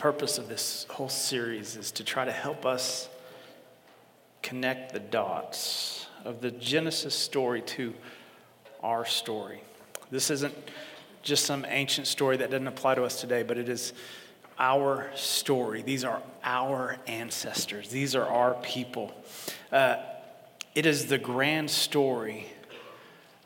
purpose 0.00 0.38
of 0.38 0.48
this 0.48 0.86
whole 0.88 1.10
series 1.10 1.76
is 1.76 1.92
to 1.92 2.02
try 2.02 2.24
to 2.24 2.32
help 2.32 2.64
us 2.64 3.06
connect 4.42 4.94
the 4.94 4.98
dots 4.98 6.06
of 6.24 6.40
the 6.40 6.50
Genesis 6.50 7.14
story 7.14 7.60
to 7.60 7.92
our 8.82 9.04
story. 9.04 9.62
This 10.10 10.30
isn't 10.30 10.54
just 11.20 11.44
some 11.44 11.66
ancient 11.68 12.06
story 12.06 12.38
that 12.38 12.50
doesn't 12.50 12.66
apply 12.66 12.94
to 12.94 13.04
us 13.04 13.20
today, 13.20 13.42
but 13.42 13.58
it 13.58 13.68
is 13.68 13.92
our 14.58 15.10
story. 15.14 15.82
These 15.82 16.02
are 16.02 16.22
our 16.42 16.96
ancestors, 17.06 17.90
these 17.90 18.14
are 18.14 18.26
our 18.26 18.54
people. 18.54 19.12
Uh, 19.70 19.96
it 20.74 20.86
is 20.86 21.06
the 21.06 21.18
grand 21.18 21.70
story 21.70 22.46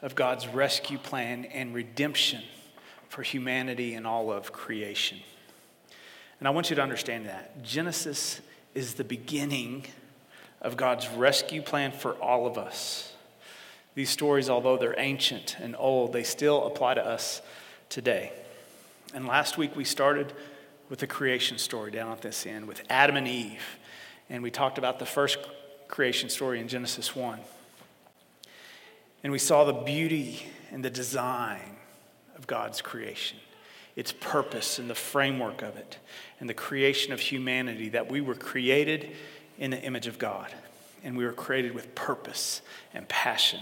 of 0.02 0.14
God's 0.14 0.46
rescue 0.46 0.98
plan 0.98 1.46
and 1.46 1.74
redemption 1.74 2.44
for 3.08 3.22
humanity 3.22 3.94
and 3.94 4.06
all 4.06 4.30
of 4.30 4.52
creation. 4.52 5.18
And 6.44 6.48
I 6.48 6.50
want 6.50 6.68
you 6.68 6.76
to 6.76 6.82
understand 6.82 7.24
that. 7.24 7.62
Genesis 7.62 8.42
is 8.74 8.92
the 8.96 9.02
beginning 9.02 9.86
of 10.60 10.76
God's 10.76 11.08
rescue 11.08 11.62
plan 11.62 11.90
for 11.90 12.12
all 12.16 12.46
of 12.46 12.58
us. 12.58 13.14
These 13.94 14.10
stories, 14.10 14.50
although 14.50 14.76
they're 14.76 14.94
ancient 14.98 15.56
and 15.58 15.74
old, 15.78 16.12
they 16.12 16.22
still 16.22 16.66
apply 16.66 16.96
to 16.96 17.02
us 17.02 17.40
today. 17.88 18.30
And 19.14 19.26
last 19.26 19.56
week 19.56 19.74
we 19.74 19.84
started 19.84 20.34
with 20.90 20.98
the 20.98 21.06
creation 21.06 21.56
story 21.56 21.90
down 21.90 22.12
at 22.12 22.20
this 22.20 22.44
end 22.44 22.68
with 22.68 22.82
Adam 22.90 23.16
and 23.16 23.26
Eve. 23.26 23.64
And 24.28 24.42
we 24.42 24.50
talked 24.50 24.76
about 24.76 24.98
the 24.98 25.06
first 25.06 25.38
creation 25.88 26.28
story 26.28 26.60
in 26.60 26.68
Genesis 26.68 27.16
1. 27.16 27.40
And 29.22 29.32
we 29.32 29.38
saw 29.38 29.64
the 29.64 29.72
beauty 29.72 30.42
and 30.70 30.84
the 30.84 30.90
design 30.90 31.76
of 32.36 32.46
God's 32.46 32.82
creation, 32.82 33.38
its 33.96 34.12
purpose 34.12 34.78
and 34.78 34.90
the 34.90 34.94
framework 34.94 35.62
of 35.62 35.76
it, 35.76 35.98
and 36.40 36.48
the 36.48 36.54
creation 36.54 37.12
of 37.12 37.20
humanity 37.20 37.90
that 37.90 38.10
we 38.10 38.20
were 38.20 38.34
created 38.34 39.12
in 39.58 39.70
the 39.70 39.80
image 39.82 40.06
of 40.06 40.18
God. 40.18 40.52
And 41.04 41.16
we 41.16 41.24
were 41.24 41.32
created 41.32 41.74
with 41.74 41.94
purpose 41.94 42.62
and 42.92 43.08
passion, 43.08 43.60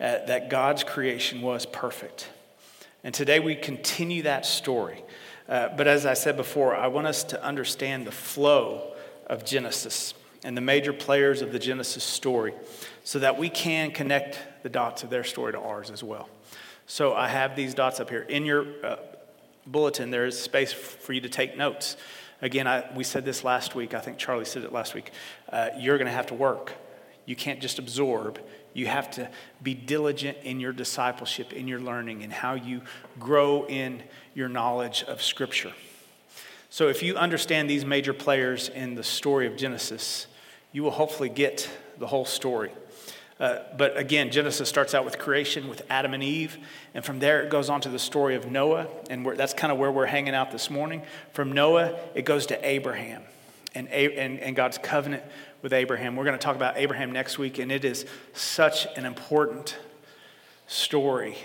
uh, 0.00 0.18
that 0.26 0.50
God's 0.50 0.82
creation 0.82 1.42
was 1.42 1.66
perfect. 1.66 2.30
And 3.04 3.14
today 3.14 3.38
we 3.38 3.54
continue 3.54 4.22
that 4.22 4.44
story. 4.44 5.02
Uh, 5.48 5.68
but 5.76 5.86
as 5.86 6.06
I 6.06 6.14
said 6.14 6.36
before, 6.36 6.74
I 6.74 6.86
want 6.88 7.06
us 7.06 7.24
to 7.24 7.42
understand 7.42 8.06
the 8.06 8.12
flow 8.12 8.94
of 9.26 9.44
Genesis 9.44 10.14
and 10.44 10.56
the 10.56 10.60
major 10.62 10.92
players 10.92 11.42
of 11.42 11.52
the 11.52 11.58
Genesis 11.58 12.04
story 12.04 12.54
so 13.04 13.18
that 13.18 13.38
we 13.38 13.48
can 13.48 13.90
connect 13.90 14.38
the 14.62 14.68
dots 14.68 15.02
of 15.02 15.10
their 15.10 15.24
story 15.24 15.52
to 15.52 15.58
ours 15.58 15.90
as 15.90 16.02
well. 16.02 16.28
So 16.86 17.14
I 17.14 17.28
have 17.28 17.56
these 17.56 17.74
dots 17.74 18.00
up 18.00 18.10
here. 18.10 18.22
In 18.22 18.44
your 18.44 18.64
uh, 18.84 18.96
bulletin, 19.70 20.10
there 20.10 20.26
is 20.26 20.40
space 20.40 20.72
for 20.72 21.12
you 21.12 21.20
to 21.20 21.28
take 21.28 21.56
notes. 21.56 21.96
Again, 22.42 22.66
I, 22.66 22.90
we 22.94 23.04
said 23.04 23.24
this 23.24 23.44
last 23.44 23.74
week. 23.74 23.94
I 23.94 24.00
think 24.00 24.18
Charlie 24.18 24.44
said 24.44 24.64
it 24.64 24.72
last 24.72 24.94
week. 24.94 25.10
Uh, 25.50 25.70
you're 25.78 25.98
going 25.98 26.06
to 26.06 26.12
have 26.12 26.26
to 26.26 26.34
work. 26.34 26.72
You 27.26 27.36
can't 27.36 27.60
just 27.60 27.78
absorb. 27.78 28.40
You 28.72 28.86
have 28.86 29.10
to 29.12 29.28
be 29.62 29.74
diligent 29.74 30.38
in 30.42 30.60
your 30.60 30.72
discipleship, 30.72 31.52
in 31.52 31.68
your 31.68 31.80
learning, 31.80 32.22
and 32.22 32.32
how 32.32 32.54
you 32.54 32.82
grow 33.18 33.66
in 33.66 34.02
your 34.34 34.48
knowledge 34.48 35.04
of 35.04 35.22
Scripture. 35.22 35.72
So, 36.70 36.88
if 36.88 37.02
you 37.02 37.16
understand 37.16 37.68
these 37.68 37.84
major 37.84 38.12
players 38.12 38.68
in 38.68 38.94
the 38.94 39.02
story 39.02 39.46
of 39.46 39.56
Genesis, 39.56 40.28
you 40.72 40.84
will 40.84 40.92
hopefully 40.92 41.28
get 41.28 41.68
the 41.98 42.06
whole 42.06 42.24
story. 42.24 42.70
Uh, 43.40 43.60
but 43.74 43.96
again, 43.96 44.30
Genesis 44.30 44.68
starts 44.68 44.94
out 44.94 45.06
with 45.06 45.18
creation 45.18 45.66
with 45.66 45.82
Adam 45.88 46.12
and 46.12 46.22
Eve, 46.22 46.58
and 46.92 47.02
from 47.02 47.20
there 47.20 47.40
it 47.42 47.48
goes 47.48 47.70
on 47.70 47.80
to 47.80 47.88
the 47.88 47.98
story 47.98 48.34
of 48.34 48.50
Noah, 48.50 48.86
and 49.08 49.26
that's 49.34 49.54
kind 49.54 49.72
of 49.72 49.78
where 49.78 49.90
we're 49.90 50.04
hanging 50.04 50.34
out 50.34 50.50
this 50.50 50.68
morning. 50.68 51.02
From 51.32 51.52
Noah, 51.52 51.98
it 52.14 52.26
goes 52.26 52.44
to 52.46 52.68
Abraham 52.68 53.22
and, 53.74 53.88
and, 53.88 54.38
and 54.40 54.54
God's 54.54 54.76
covenant 54.76 55.22
with 55.62 55.72
Abraham. 55.72 56.16
We're 56.16 56.24
going 56.24 56.38
to 56.38 56.44
talk 56.44 56.54
about 56.56 56.76
Abraham 56.76 57.12
next 57.12 57.38
week, 57.38 57.58
and 57.58 57.72
it 57.72 57.82
is 57.82 58.04
such 58.34 58.86
an 58.96 59.06
important 59.06 59.78
story 60.66 61.38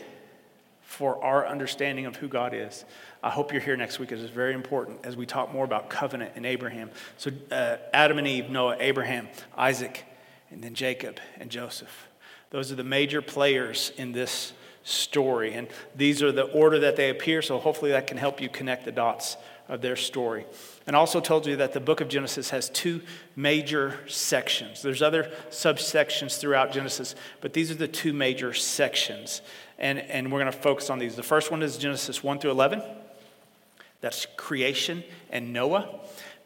for 0.81 1.23
our 1.23 1.47
understanding 1.47 2.05
of 2.05 2.17
who 2.17 2.27
God 2.27 2.53
is. 2.53 2.83
I 3.23 3.29
hope 3.29 3.53
you're 3.53 3.61
here 3.61 3.77
next 3.77 3.99
week. 3.99 4.11
It 4.11 4.19
is 4.19 4.29
very 4.29 4.53
important 4.53 5.05
as 5.05 5.15
we 5.15 5.25
talk 5.25 5.53
more 5.53 5.63
about 5.63 5.89
covenant 5.89 6.33
and 6.35 6.45
Abraham. 6.45 6.91
So, 7.17 7.31
uh, 7.51 7.77
Adam 7.93 8.17
and 8.17 8.27
Eve, 8.27 8.49
Noah, 8.49 8.75
Abraham, 8.79 9.29
Isaac, 9.57 10.05
and 10.51 10.63
then 10.63 10.73
Jacob 10.73 11.19
and 11.39 11.49
Joseph. 11.49 12.07
Those 12.51 12.71
are 12.71 12.75
the 12.75 12.83
major 12.83 13.21
players 13.21 13.91
in 13.97 14.11
this 14.11 14.53
story. 14.83 15.53
And 15.53 15.67
these 15.95 16.23
are 16.23 16.31
the 16.31 16.43
order 16.43 16.79
that 16.79 16.95
they 16.95 17.09
appear, 17.09 17.41
so 17.41 17.57
hopefully 17.57 17.91
that 17.91 18.07
can 18.07 18.17
help 18.17 18.39
you 18.39 18.47
connect 18.47 18.85
the 18.85 18.91
dots 18.91 19.35
of 19.67 19.81
their 19.81 19.95
story. 19.95 20.45
And 20.85 20.95
also 20.95 21.19
told 21.19 21.47
you 21.47 21.55
that 21.55 21.73
the 21.73 21.79
book 21.79 22.01
of 22.01 22.07
Genesis 22.07 22.51
has 22.51 22.69
two 22.69 23.01
major 23.35 23.99
sections. 24.07 24.83
There's 24.83 25.01
other 25.01 25.31
subsections 25.49 26.37
throughout 26.39 26.71
Genesis, 26.71 27.15
but 27.41 27.53
these 27.53 27.71
are 27.71 27.75
the 27.75 27.87
two 27.87 28.13
major 28.13 28.53
sections. 28.53 29.41
And, 29.79 29.99
and 29.99 30.31
we're 30.31 30.39
going 30.39 30.51
to 30.51 30.57
focus 30.57 30.91
on 30.91 30.99
these. 30.99 31.15
The 31.15 31.23
first 31.23 31.49
one 31.49 31.63
is 31.63 31.77
Genesis 31.77 32.23
1 32.23 32.39
through 32.39 32.51
11. 32.51 32.83
That's 34.01 34.27
creation 34.37 35.03
and 35.31 35.51
Noah. 35.51 35.99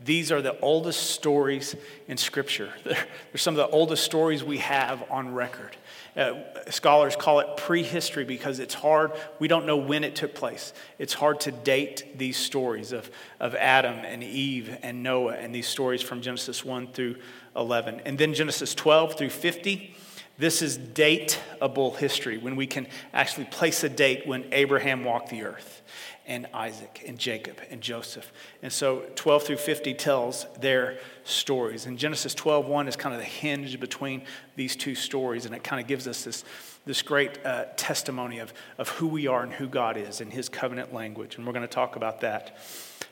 These 0.04 0.32
are 0.32 0.42
the 0.42 0.58
oldest 0.62 1.10
stories 1.10 1.76
in 2.08 2.16
Scripture. 2.16 2.72
They're, 2.86 3.06
some 3.36 3.54
of 3.54 3.58
the 3.58 3.76
oldest 3.76 4.04
stories 4.04 4.44
we 4.44 4.60
have 4.60 5.04
on 5.12 5.34
record. 5.34 5.76
Uh, 6.16 6.36
scholars 6.70 7.16
call 7.16 7.40
it 7.40 7.58
prehistory 7.58 8.24
because 8.24 8.60
it's 8.60 8.74
hard. 8.74 9.12
We 9.40 9.48
don't 9.48 9.66
know 9.66 9.78
when 9.78 10.04
it 10.04 10.16
took 10.16 10.34
place. 10.34 10.74
It's 10.98 11.14
hard 11.14 11.42
to 11.42 11.52
date 11.52 12.18
these 12.18 12.38
stories 12.38 12.94
of, 12.94 13.12
of 13.40 13.56
Adam 13.56 13.96
and 14.06 14.24
Eve 14.24 14.78
and 14.82 15.04
Noah 15.04 15.34
and 15.34 15.54
these 15.54 15.68
stories 15.68 16.02
from 16.02 16.22
Genesis 16.22 16.64
1 16.64 16.94
through 16.94 17.18
11. 17.56 18.02
And 18.06 18.18
then 18.18 18.34
Genesis 18.34 18.74
12 18.74 19.18
through 19.18 19.30
50. 19.30 19.96
This 20.40 20.62
is 20.62 20.78
dateable 20.78 21.98
history 21.98 22.38
when 22.38 22.56
we 22.56 22.66
can 22.66 22.88
actually 23.14 23.44
place 23.46 23.84
a 23.84 23.90
date 23.90 24.26
when 24.26 24.46
Abraham 24.54 25.04
walked 25.04 25.30
the 25.30 25.44
earth 25.44 25.82
and 26.26 26.48
Isaac 26.54 27.04
and 27.06 27.20
Jacob 27.20 27.58
and 27.70 27.82
Joseph. 27.82 28.32
And 28.64 28.72
so 28.72 29.04
12 29.16 29.44
through 29.44 29.58
50 29.58 29.94
tells 29.96 30.46
their 30.62 30.98
stories. 31.26 31.88
And 31.88 31.98
Genesis 31.98 32.34
12, 32.34 32.68
1 32.68 32.88
is 32.88 32.96
kind 32.96 33.14
of 33.14 33.20
the 33.20 33.26
hinge 33.26 33.78
between 33.82 34.22
these 34.56 34.78
two 34.78 34.96
stories. 34.96 35.46
And 35.46 35.54
it 35.54 35.62
kind 35.62 35.82
of 35.82 35.88
gives 35.88 36.08
us 36.08 36.24
this, 36.24 36.46
this 36.86 37.02
great 37.02 37.46
uh, 37.46 37.66
testimony 37.76 38.40
of, 38.40 38.54
of 38.78 38.88
who 38.88 39.08
we 39.08 39.28
are 39.28 39.44
and 39.44 39.52
who 39.52 39.68
God 39.68 39.98
is 39.98 40.22
in 40.22 40.32
his 40.32 40.48
covenant 40.48 40.94
language. 40.94 41.36
And 41.36 41.46
we're 41.46 41.54
going 41.54 41.68
to 41.68 41.68
talk 41.68 41.98
about 41.98 42.22
that. 42.22 42.58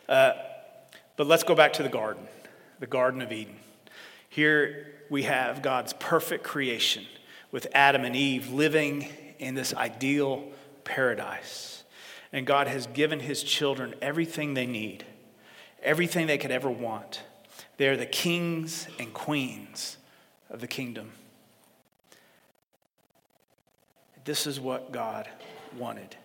Uh, 0.07 0.31
but 1.17 1.27
let's 1.27 1.43
go 1.43 1.55
back 1.55 1.73
to 1.73 1.83
the 1.83 1.89
garden, 1.89 2.25
the 2.79 2.87
Garden 2.87 3.21
of 3.21 3.33
Eden. 3.33 3.57
Here 4.29 4.93
we 5.09 5.23
have 5.23 5.61
God's 5.61 5.91
perfect 5.91 6.45
creation 6.45 7.05
with 7.51 7.67
Adam 7.73 8.03
and 8.03 8.15
Eve 8.15 8.51
living 8.51 9.07
in 9.39 9.55
this 9.55 9.73
ideal 9.73 10.43
paradise. 10.83 11.83
And 12.33 12.45
God 12.45 12.67
has 12.67 12.87
given 12.87 13.19
his 13.19 13.43
children 13.43 13.95
everything 14.01 14.53
they 14.53 14.65
need, 14.65 15.05
everything 15.81 16.27
they 16.27 16.37
could 16.37 16.51
ever 16.51 16.69
want. 16.69 17.21
They 17.77 17.87
are 17.87 17.97
the 17.97 18.05
kings 18.05 18.87
and 18.99 19.13
queens 19.13 19.97
of 20.49 20.61
the 20.61 20.67
kingdom. 20.67 21.11
This 24.25 24.45
is 24.45 24.59
what 24.59 24.91
God 24.91 25.29
wanted. 25.77 26.17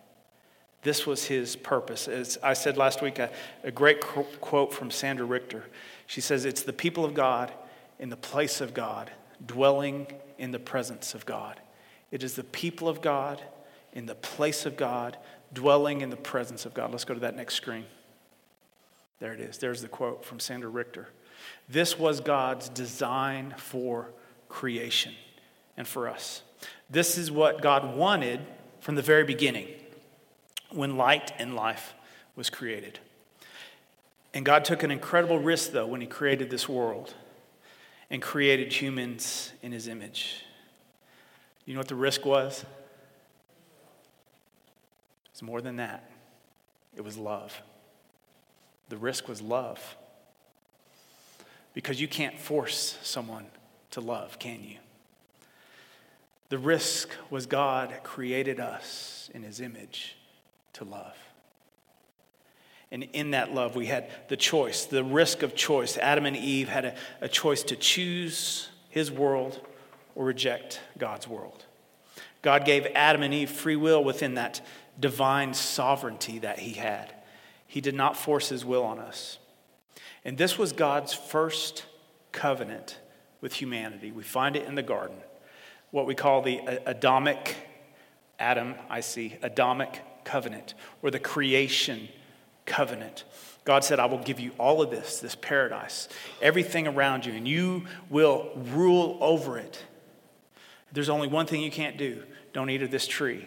This 0.83 1.07
was 1.07 1.25
his 1.25 1.55
purpose. 1.55 2.09
As 2.09 2.37
I 2.43 2.55
said 2.55 2.77
last 2.77 3.03
week, 3.03 3.21
a, 3.21 3.31
a 3.63 3.71
great 3.71 4.01
quote 4.01 4.75
from 4.75 4.91
Sandra 4.91 5.25
Richter. 5.25 5.65
She 6.09 6.21
says, 6.21 6.45
It's 6.45 6.63
the 6.63 6.73
people 6.73 7.05
of 7.05 7.15
God 7.15 7.53
in 8.01 8.09
the 8.09 8.17
place 8.17 8.61
of 8.61 8.75
God, 8.75 9.11
dwelling 9.47 10.07
in 10.39 10.51
the 10.51 10.59
presence 10.59 11.15
of 11.15 11.27
God. 11.27 11.61
It 12.11 12.23
is 12.23 12.35
the 12.35 12.45
people 12.45 12.89
of 12.89 13.01
God 13.01 13.43
in 13.93 14.07
the 14.07 14.15
place 14.15 14.67
of 14.67 14.77
God, 14.77 15.17
dwelling 15.53 16.01
in 16.01 16.11
the 16.11 16.17
presence 16.17 16.65
of 16.67 16.75
God. 16.75 16.91
Let's 16.91 17.05
go 17.05 17.15
to 17.15 17.21
that 17.21 17.37
next 17.37 17.55
screen. 17.55 17.85
There 19.19 19.33
it 19.33 19.41
is. 19.41 19.59
There's 19.59 19.83
the 19.83 19.89
quote 19.89 20.25
from 20.25 20.41
Sandra 20.41 20.69
Richter. 20.69 21.09
This 21.69 21.99
was 21.99 22.21
God's 22.21 22.69
design 22.69 23.55
for 23.57 24.11
creation 24.49 25.15
and 25.77 25.87
for 25.87 26.09
us. 26.09 26.43
This 26.91 27.17
is 27.17 27.31
what 27.31 27.63
God 27.63 27.97
wanted 27.97 28.41
from 28.81 28.95
the 28.95 29.03
very 29.03 29.25
beginning 29.25 29.69
when 30.71 30.97
light 30.97 31.33
and 31.39 31.55
life 31.55 31.95
was 32.37 32.51
created. 32.51 32.99
And 34.35 34.45
God 34.45 34.65
took 34.65 34.83
an 34.83 34.91
incredible 34.91 35.39
risk, 35.39 35.73
though, 35.73 35.87
when 35.87 36.01
He 36.01 36.07
created 36.07 36.51
this 36.51 36.69
world 36.69 37.15
and 38.13 38.21
created 38.21 38.73
humans 38.73 39.53
in 39.63 39.73
His 39.73 39.89
image. 39.89 40.45
You 41.65 41.75
know 41.75 41.81
what 41.81 41.89
the 41.89 41.95
risk 41.97 42.25
was? 42.25 42.65
It's 45.33 45.43
more 45.43 45.61
than 45.61 45.77
that, 45.77 46.09
it 46.95 47.01
was 47.01 47.17
love. 47.17 47.61
The 48.91 48.99
risk 48.99 49.27
was 49.27 49.41
love. 49.41 49.97
Because 51.73 52.01
you 52.03 52.07
can't 52.07 52.39
force 52.39 52.99
someone 53.03 53.47
to 53.93 54.03
love, 54.03 54.39
can 54.39 54.63
you? 54.63 54.77
The 56.51 56.59
risk 56.59 57.09
was 57.31 57.47
God 57.47 57.95
created 58.03 58.61
us 58.61 59.31
in 59.33 59.43
his 59.43 59.59
image 59.59 60.17
to 60.75 60.85
love. 60.85 61.17
And 62.93 63.05
in 63.15 63.31
that 63.31 63.55
love, 63.55 63.75
we 63.75 63.87
had 63.87 64.11
the 64.29 64.37
choice, 64.37 64.85
the 64.85 65.03
risk 65.03 65.43
of 65.43 65.57
choice. 65.57 65.97
Adam 65.97 66.27
and 66.27 66.37
Eve 66.37 66.69
had 66.69 66.85
a, 66.85 66.95
a 67.23 67.29
choice 67.29 67.63
to 67.65 67.77
choose 67.77 68.69
his 68.91 69.11
world 69.11 69.67
or 70.15 70.27
reject 70.27 70.79
God's 70.99 71.27
world. 71.27 71.65
God 72.43 72.67
gave 72.67 72.87
Adam 72.95 73.23
and 73.23 73.33
Eve 73.33 73.51
free 73.51 73.77
will 73.77 74.05
within 74.05 74.35
that 74.35 74.61
divine 75.01 75.55
sovereignty 75.55 76.39
that 76.41 76.59
he 76.59 76.75
had. 76.75 77.15
He 77.67 77.81
did 77.81 77.95
not 77.95 78.15
force 78.15 78.51
his 78.51 78.63
will 78.63 78.85
on 78.85 78.99
us. 78.99 79.39
And 80.23 80.37
this 80.37 80.59
was 80.59 80.73
God's 80.73 81.15
first 81.15 81.87
covenant 82.31 82.99
with 83.41 83.55
humanity. 83.55 84.13
We 84.13 84.23
find 84.23 84.55
it 84.55 84.67
in 84.67 84.75
the 84.75 84.83
garden, 84.83 85.17
what 85.93 86.07
we 86.07 86.15
call 86.15 86.43
the 86.43 86.61
uh, 86.61 86.79
Adamic, 86.85 87.57
Adam, 88.39 88.75
I 88.91 89.01
see, 89.01 89.39
Adamic 89.41 90.03
covenant, 90.25 90.75
or 91.01 91.11
the 91.11 91.19
creation 91.19 92.09
covenant. 92.67 93.25
God 93.65 93.85
said, 93.85 94.01
I 94.01 94.07
will 94.07 94.19
give 94.19 94.41
you 94.41 94.53
all 94.59 94.83
of 94.83 94.91
this, 94.91 95.21
this 95.21 95.35
paradise, 95.35 96.09
everything 96.41 96.87
around 96.87 97.25
you, 97.25 97.33
and 97.33 97.47
you 97.47 97.85
will 98.11 98.51
rule 98.57 99.19
over 99.21 99.59
it. 99.59 99.85
There's 100.93 101.09
only 101.09 101.29
one 101.29 101.47
thing 101.47 101.63
you 101.63 101.71
can't 101.71 101.97
do 101.97 102.23
don't 102.53 102.69
eat 102.69 102.83
of 102.83 102.91
this 102.91 103.07
tree. 103.07 103.47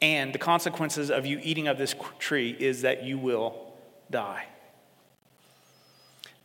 And 0.00 0.32
the 0.32 0.38
consequences 0.38 1.10
of 1.10 1.26
you 1.26 1.38
eating 1.42 1.68
of 1.68 1.78
this 1.78 1.94
tree 2.18 2.56
is 2.58 2.82
that 2.82 3.04
you 3.04 3.18
will 3.18 3.74
die. 4.10 4.46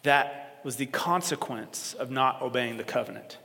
That 0.03 0.59
was 0.63 0.75
the 0.75 0.85
consequence 0.85 1.93
of 1.93 2.11
not 2.11 2.41
obeying 2.41 2.77
the 2.77 2.83
covenant. 2.83 3.37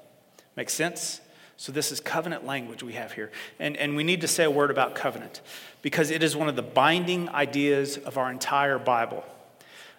Make 0.55 0.69
sense? 0.69 1.22
So, 1.63 1.71
this 1.71 1.93
is 1.93 2.01
covenant 2.01 2.45
language 2.45 2.83
we 2.83 2.95
have 2.95 3.13
here. 3.13 3.31
And, 3.61 3.77
and 3.77 3.95
we 3.95 4.03
need 4.03 4.23
to 4.23 4.27
say 4.27 4.43
a 4.43 4.51
word 4.51 4.73
about 4.73 4.97
covenant 4.97 5.43
because 5.81 6.11
it 6.11 6.21
is 6.21 6.35
one 6.35 6.49
of 6.49 6.57
the 6.57 6.63
binding 6.63 7.29
ideas 7.29 7.99
of 7.99 8.19
our 8.19 8.33
entire 8.33 8.81
Bible. 8.81 9.23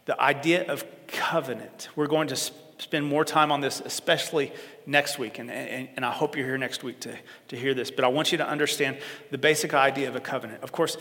The 0.04 0.20
idea 0.20 0.70
of 0.70 0.84
covenant. 1.08 1.88
We're 1.96 2.08
going 2.08 2.28
to 2.28 2.36
spend 2.36 3.06
more 3.06 3.24
time 3.24 3.50
on 3.50 3.62
this, 3.62 3.80
especially 3.80 4.52
next 4.86 5.18
week. 5.18 5.40
And, 5.40 5.50
and, 5.50 5.88
and 5.96 6.06
I 6.06 6.12
hope 6.12 6.36
you're 6.36 6.46
here 6.46 6.58
next 6.58 6.84
week 6.84 7.00
to, 7.00 7.18
to 7.48 7.56
hear 7.56 7.74
this. 7.74 7.92
But 7.92 8.04
I 8.04 8.10
want 8.10 8.34
you 8.34 8.38
to 8.40 8.46
understand 8.46 8.98
the 9.32 9.38
basic 9.38 9.74
idea 9.74 10.10
of 10.10 10.18
a 10.18 10.20
covenant. 10.20 10.64
Of 10.64 10.74
course, 10.74 10.98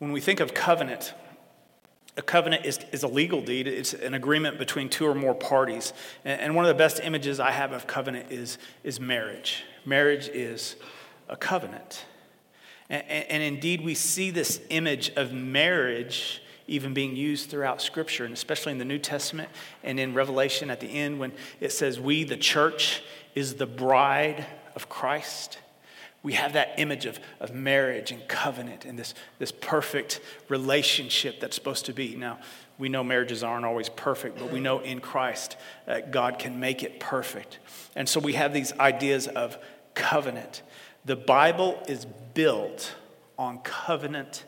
when 0.00 0.10
we 0.10 0.20
think 0.20 0.40
of 0.40 0.54
covenant, 0.54 1.14
a 2.18 2.22
covenant 2.22 2.66
is, 2.66 2.80
is 2.90 3.04
a 3.04 3.08
legal 3.08 3.40
deed, 3.40 3.68
it's 3.68 3.94
an 3.94 4.12
agreement 4.12 4.58
between 4.58 4.88
two 4.88 5.06
or 5.06 5.14
more 5.14 5.34
parties. 5.34 5.92
And, 6.24 6.40
and 6.40 6.54
one 6.56 6.64
of 6.64 6.68
the 6.68 6.74
best 6.74 7.00
images 7.02 7.38
I 7.38 7.52
have 7.52 7.72
of 7.72 7.86
covenant 7.86 8.32
is, 8.32 8.58
is 8.82 8.98
marriage. 8.98 9.62
Marriage 9.86 10.28
is 10.28 10.74
a 11.28 11.36
covenant. 11.36 12.04
And, 12.90 13.04
and, 13.06 13.42
indeed, 13.42 13.82
we 13.82 13.94
see 13.94 14.30
this 14.30 14.60
image 14.70 15.10
of 15.14 15.32
marriage 15.32 16.42
even 16.66 16.92
being 16.92 17.14
used 17.14 17.50
throughout 17.50 17.80
Scripture, 17.80 18.24
and 18.24 18.34
especially 18.34 18.72
in 18.72 18.78
the 18.78 18.84
New 18.84 18.98
Testament 18.98 19.48
and 19.84 20.00
in 20.00 20.12
Revelation 20.12 20.70
at 20.70 20.80
the 20.80 20.88
end 20.88 21.20
when 21.20 21.32
it 21.60 21.70
says, 21.70 22.00
We, 22.00 22.24
the 22.24 22.36
church, 22.36 23.02
is 23.34 23.54
the 23.54 23.66
bride 23.66 24.44
of 24.74 24.88
Christ. 24.88 25.58
We 26.22 26.32
have 26.32 26.54
that 26.54 26.74
image 26.78 27.06
of, 27.06 27.20
of 27.40 27.54
marriage 27.54 28.10
and 28.10 28.26
covenant 28.28 28.84
and 28.84 28.98
this, 28.98 29.14
this 29.38 29.52
perfect 29.52 30.20
relationship 30.48 31.40
that's 31.40 31.54
supposed 31.54 31.86
to 31.86 31.92
be. 31.92 32.16
Now, 32.16 32.38
we 32.76 32.88
know 32.88 33.04
marriages 33.04 33.42
aren't 33.42 33.64
always 33.64 33.88
perfect, 33.88 34.38
but 34.38 34.52
we 34.52 34.60
know 34.60 34.80
in 34.80 35.00
Christ 35.00 35.56
uh, 35.86 36.00
God 36.10 36.38
can 36.38 36.60
make 36.60 36.82
it 36.82 37.00
perfect. 37.00 37.58
And 37.94 38.08
so 38.08 38.20
we 38.20 38.34
have 38.34 38.52
these 38.52 38.72
ideas 38.74 39.26
of 39.28 39.58
covenant. 39.94 40.62
The 41.04 41.16
Bible 41.16 41.82
is 41.88 42.06
built 42.34 42.94
on 43.38 43.58
covenant 43.58 44.44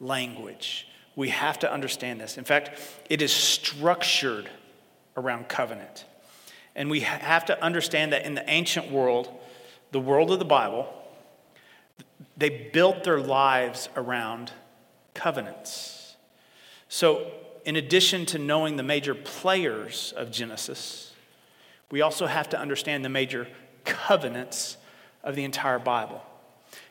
language. 0.00 0.88
We 1.14 1.28
have 1.28 1.58
to 1.60 1.72
understand 1.72 2.20
this. 2.20 2.38
In 2.38 2.44
fact, 2.44 2.80
it 3.08 3.20
is 3.22 3.32
structured 3.32 4.48
around 5.16 5.48
covenant. 5.48 6.06
And 6.74 6.90
we 6.90 7.00
have 7.00 7.44
to 7.46 7.62
understand 7.62 8.12
that 8.12 8.24
in 8.24 8.34
the 8.34 8.48
ancient 8.50 8.90
world, 8.90 9.30
the 9.90 10.00
world 10.00 10.30
of 10.30 10.38
the 10.38 10.44
Bible, 10.44 10.92
they 12.36 12.70
built 12.72 13.04
their 13.04 13.20
lives 13.20 13.88
around 13.96 14.52
covenants. 15.14 16.16
So, 16.88 17.30
in 17.64 17.76
addition 17.76 18.26
to 18.26 18.38
knowing 18.38 18.76
the 18.76 18.82
major 18.82 19.14
players 19.14 20.12
of 20.16 20.30
Genesis, 20.30 21.12
we 21.90 22.00
also 22.00 22.26
have 22.26 22.48
to 22.50 22.58
understand 22.58 23.04
the 23.04 23.08
major 23.08 23.46
covenants 23.84 24.76
of 25.22 25.36
the 25.36 25.44
entire 25.44 25.78
Bible. 25.78 26.22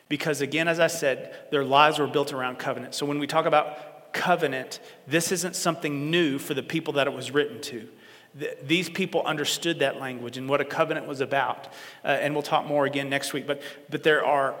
Because, 0.08 0.40
again, 0.40 0.68
as 0.68 0.80
I 0.80 0.86
said, 0.86 1.36
their 1.50 1.64
lives 1.64 1.98
were 1.98 2.06
built 2.06 2.32
around 2.32 2.58
covenant. 2.58 2.94
So, 2.94 3.04
when 3.06 3.18
we 3.18 3.26
talk 3.26 3.46
about 3.46 4.12
covenant, 4.12 4.80
this 5.06 5.32
isn't 5.32 5.56
something 5.56 6.10
new 6.10 6.38
for 6.38 6.54
the 6.54 6.62
people 6.62 6.94
that 6.94 7.06
it 7.06 7.12
was 7.12 7.30
written 7.30 7.60
to. 7.62 7.88
These 8.62 8.88
people 8.88 9.22
understood 9.24 9.80
that 9.80 10.00
language 10.00 10.38
and 10.38 10.48
what 10.48 10.62
a 10.62 10.64
covenant 10.64 11.06
was 11.06 11.20
about. 11.20 11.68
Uh, 12.02 12.08
and 12.08 12.34
we'll 12.34 12.42
talk 12.42 12.66
more 12.66 12.86
again 12.86 13.10
next 13.10 13.34
week. 13.34 13.46
But, 13.46 13.60
but 13.90 14.02
there 14.02 14.24
are 14.24 14.54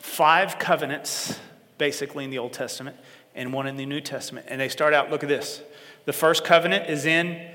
five 0.00 0.58
covenants, 0.58 1.38
basically, 1.78 2.24
in 2.24 2.30
the 2.30 2.38
Old 2.38 2.52
Testament 2.52 2.96
and 3.34 3.52
one 3.52 3.66
in 3.66 3.76
the 3.76 3.86
New 3.86 4.00
Testament. 4.00 4.46
And 4.48 4.60
they 4.60 4.68
start 4.68 4.92
out 4.92 5.10
look 5.10 5.22
at 5.22 5.28
this. 5.28 5.62
The 6.04 6.12
first 6.12 6.44
covenant 6.44 6.90
is 6.90 7.06
in 7.06 7.50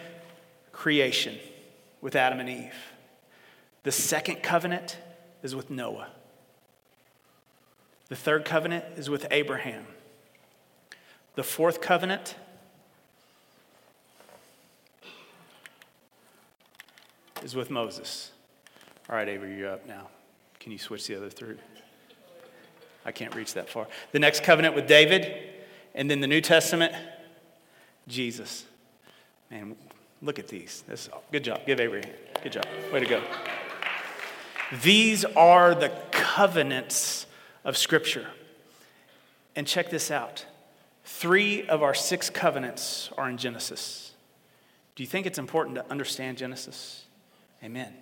creation 0.72 1.38
with 2.02 2.16
Adam 2.16 2.40
and 2.40 2.50
Eve, 2.50 2.76
the 3.84 3.92
second 3.92 4.44
covenant 4.44 4.98
is 5.42 5.56
with 5.56 5.70
Noah, 5.70 6.10
the 8.10 8.16
third 8.16 8.46
covenant 8.46 8.86
is 8.96 9.10
with 9.10 9.26
Abraham. 9.32 9.88
The 11.34 11.44
fourth 11.44 11.82
covenant 11.82 12.36
is 17.44 17.56
with 17.56 17.70
Moses. 17.70 18.32
All 19.10 19.16
right, 19.16 19.28
Avery, 19.28 19.58
you're 19.58 19.72
up 19.72 19.88
now. 19.88 20.08
Can 20.60 20.72
you 20.72 20.78
switch 20.78 21.08
the 21.08 21.16
other 21.16 21.30
three? 21.30 21.58
I 23.06 23.12
can't 23.12 23.34
reach 23.36 23.54
that 23.54 23.70
far. 23.70 23.88
The 24.12 24.20
next 24.20 24.44
covenant 24.44 24.76
with 24.76 24.88
David, 24.88 25.32
and 25.94 26.10
then 26.10 26.20
the 26.20 26.28
New 26.28 26.42
Testament, 26.42 26.94
Jesus. 28.08 28.66
Man, 29.52 29.76
look 30.22 30.40
at 30.40 30.48
these. 30.48 30.84
This, 30.88 31.10
good 31.32 31.44
job. 31.44 31.62
Give 31.66 31.80
Avery. 31.80 32.04
Good 32.42 32.54
job. 32.54 32.66
Way 32.92 33.00
to 33.02 33.06
go. 33.06 33.22
These 34.82 35.24
are 35.26 35.76
the 35.76 35.90
covenants 36.12 37.28
of 37.64 37.78
Scripture. 37.78 38.28
And 39.56 39.66
check 39.66 39.90
this 39.90 40.12
out 40.12 40.46
Three 41.06 41.68
of 41.68 41.84
our 41.84 41.94
six 41.94 42.32
covenants 42.32 43.12
are 43.16 43.30
in 43.30 43.38
Genesis. 43.38 44.14
Do 44.96 45.04
you 45.04 45.08
think 45.08 45.28
it's 45.28 45.38
important 45.38 45.76
to 45.76 45.90
understand 45.92 46.38
Genesis? 46.38 47.06
Amen. 47.64 47.94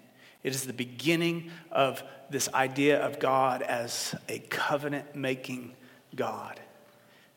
It 0.43 0.53
is 0.53 0.65
the 0.65 0.73
beginning 0.73 1.51
of 1.71 2.03
this 2.29 2.49
idea 2.53 3.01
of 3.01 3.19
God 3.19 3.61
as 3.61 4.15
a 4.27 4.39
covenant 4.39 5.15
making 5.15 5.73
God, 6.15 6.59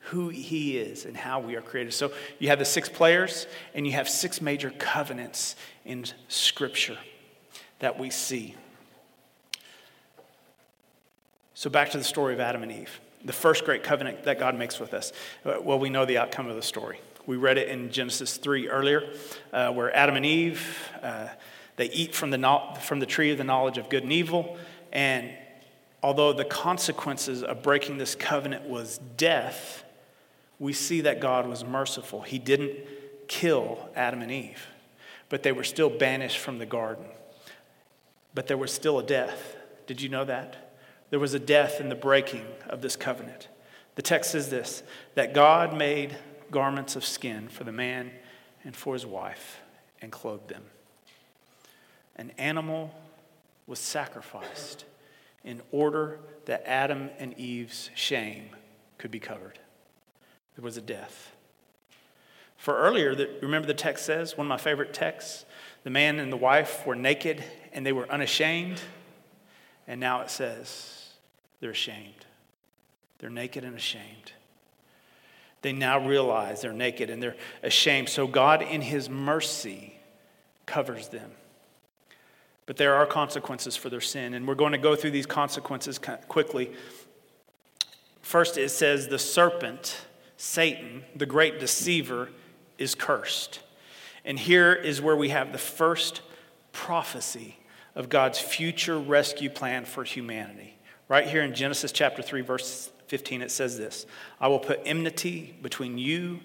who 0.00 0.28
He 0.28 0.76
is 0.76 1.04
and 1.04 1.16
how 1.16 1.40
we 1.40 1.54
are 1.56 1.62
created. 1.62 1.92
So 1.92 2.12
you 2.38 2.48
have 2.48 2.58
the 2.58 2.64
six 2.64 2.88
players, 2.88 3.46
and 3.74 3.86
you 3.86 3.92
have 3.92 4.08
six 4.08 4.40
major 4.40 4.70
covenants 4.70 5.56
in 5.84 6.04
Scripture 6.28 6.98
that 7.78 7.98
we 7.98 8.10
see. 8.10 8.54
So 11.54 11.70
back 11.70 11.90
to 11.90 11.98
the 11.98 12.04
story 12.04 12.34
of 12.34 12.40
Adam 12.40 12.62
and 12.62 12.72
Eve 12.72 13.00
the 13.26 13.32
first 13.32 13.64
great 13.64 13.82
covenant 13.82 14.22
that 14.22 14.38
God 14.38 14.56
makes 14.56 14.78
with 14.78 14.94
us. 14.94 15.12
Well, 15.44 15.78
we 15.78 15.90
know 15.90 16.04
the 16.04 16.18
outcome 16.18 16.46
of 16.46 16.54
the 16.54 16.62
story. 16.62 17.00
We 17.26 17.36
read 17.36 17.58
it 17.58 17.68
in 17.68 17.90
Genesis 17.90 18.36
3 18.36 18.68
earlier, 18.68 19.12
uh, 19.52 19.72
where 19.72 19.94
Adam 19.94 20.14
and 20.14 20.24
Eve, 20.24 20.64
uh, 21.02 21.28
they 21.76 21.90
eat 21.90 22.14
from 22.14 22.30
the, 22.30 22.72
from 22.80 23.00
the 23.00 23.06
tree 23.06 23.30
of 23.30 23.38
the 23.38 23.44
knowledge 23.44 23.78
of 23.78 23.88
good 23.88 24.02
and 24.02 24.12
evil. 24.12 24.56
And 24.92 25.30
although 26.02 26.32
the 26.32 26.44
consequences 26.44 27.42
of 27.42 27.62
breaking 27.62 27.98
this 27.98 28.14
covenant 28.14 28.64
was 28.64 28.98
death, 29.16 29.84
we 30.58 30.72
see 30.72 31.02
that 31.02 31.20
God 31.20 31.46
was 31.46 31.64
merciful. 31.64 32.22
He 32.22 32.38
didn't 32.38 32.72
kill 33.28 33.90
Adam 33.94 34.22
and 34.22 34.32
Eve, 34.32 34.66
but 35.28 35.42
they 35.42 35.52
were 35.52 35.64
still 35.64 35.90
banished 35.90 36.38
from 36.38 36.58
the 36.58 36.66
garden. 36.66 37.04
But 38.34 38.46
there 38.46 38.56
was 38.56 38.72
still 38.72 38.98
a 38.98 39.02
death. 39.02 39.56
Did 39.86 40.00
you 40.00 40.08
know 40.08 40.24
that? 40.24 40.74
There 41.10 41.20
was 41.20 41.34
a 41.34 41.38
death 41.38 41.80
in 41.80 41.88
the 41.88 41.94
breaking 41.94 42.46
of 42.68 42.82
this 42.82 42.96
covenant. 42.96 43.48
The 43.94 44.02
text 44.02 44.32
says 44.32 44.50
this 44.50 44.82
that 45.14 45.34
God 45.34 45.76
made 45.76 46.16
garments 46.50 46.96
of 46.96 47.04
skin 47.04 47.48
for 47.48 47.64
the 47.64 47.72
man 47.72 48.10
and 48.64 48.74
for 48.74 48.94
his 48.94 49.06
wife 49.06 49.60
and 50.00 50.12
clothed 50.12 50.48
them. 50.48 50.62
An 52.16 52.32
animal 52.38 52.94
was 53.66 53.78
sacrificed 53.78 54.84
in 55.44 55.62
order 55.70 56.18
that 56.46 56.62
Adam 56.66 57.10
and 57.18 57.38
Eve's 57.38 57.90
shame 57.94 58.48
could 58.98 59.10
be 59.10 59.20
covered. 59.20 59.58
There 60.56 60.64
was 60.64 60.76
a 60.76 60.82
death. 60.82 61.32
For 62.56 62.76
earlier, 62.76 63.14
remember 63.42 63.66
the 63.66 63.74
text 63.74 64.06
says, 64.06 64.36
one 64.36 64.46
of 64.46 64.48
my 64.48 64.56
favorite 64.56 64.94
texts, 64.94 65.44
the 65.84 65.90
man 65.90 66.18
and 66.18 66.32
the 66.32 66.36
wife 66.36 66.86
were 66.86 66.96
naked 66.96 67.44
and 67.72 67.84
they 67.84 67.92
were 67.92 68.10
unashamed. 68.10 68.80
And 69.86 70.00
now 70.00 70.22
it 70.22 70.30
says, 70.30 71.10
they're 71.60 71.70
ashamed. 71.70 72.24
They're 73.18 73.30
naked 73.30 73.64
and 73.64 73.76
ashamed. 73.76 74.32
they 75.62 75.72
now 75.72 76.06
realize 76.06 76.60
they're 76.60 76.72
naked 76.72 77.10
and 77.10 77.22
they're 77.22 77.36
ashamed. 77.62 78.08
So 78.08 78.26
God, 78.26 78.62
in 78.62 78.80
His 78.80 79.10
mercy, 79.10 79.98
covers 80.64 81.08
them. 81.08 81.30
But 82.66 82.76
there 82.76 82.94
are 82.94 83.06
consequences 83.06 83.76
for 83.76 83.88
their 83.88 84.00
sin, 84.00 84.34
and 84.34 84.46
we're 84.46 84.56
going 84.56 84.72
to 84.72 84.78
go 84.78 84.96
through 84.96 85.12
these 85.12 85.26
consequences 85.26 86.00
quickly. 86.28 86.72
First, 88.22 88.58
it 88.58 88.70
says 88.70 89.06
the 89.06 89.20
serpent, 89.20 90.06
Satan, 90.36 91.04
the 91.14 91.26
great 91.26 91.60
deceiver, 91.60 92.28
is 92.76 92.96
cursed. 92.96 93.60
And 94.24 94.36
here 94.38 94.74
is 94.74 95.00
where 95.00 95.14
we 95.14 95.28
have 95.28 95.52
the 95.52 95.58
first 95.58 96.22
prophecy 96.72 97.56
of 97.94 98.08
God's 98.08 98.40
future 98.40 98.98
rescue 98.98 99.48
plan 99.48 99.84
for 99.84 100.02
humanity. 100.02 100.76
Right 101.08 101.26
here 101.28 101.42
in 101.42 101.54
Genesis 101.54 101.92
chapter 101.92 102.20
3, 102.20 102.40
verse 102.40 102.90
15, 103.06 103.42
it 103.42 103.52
says 103.52 103.78
this 103.78 104.06
I 104.40 104.48
will 104.48 104.58
put 104.58 104.80
enmity 104.84 105.56
between 105.62 105.98
you 105.98 106.40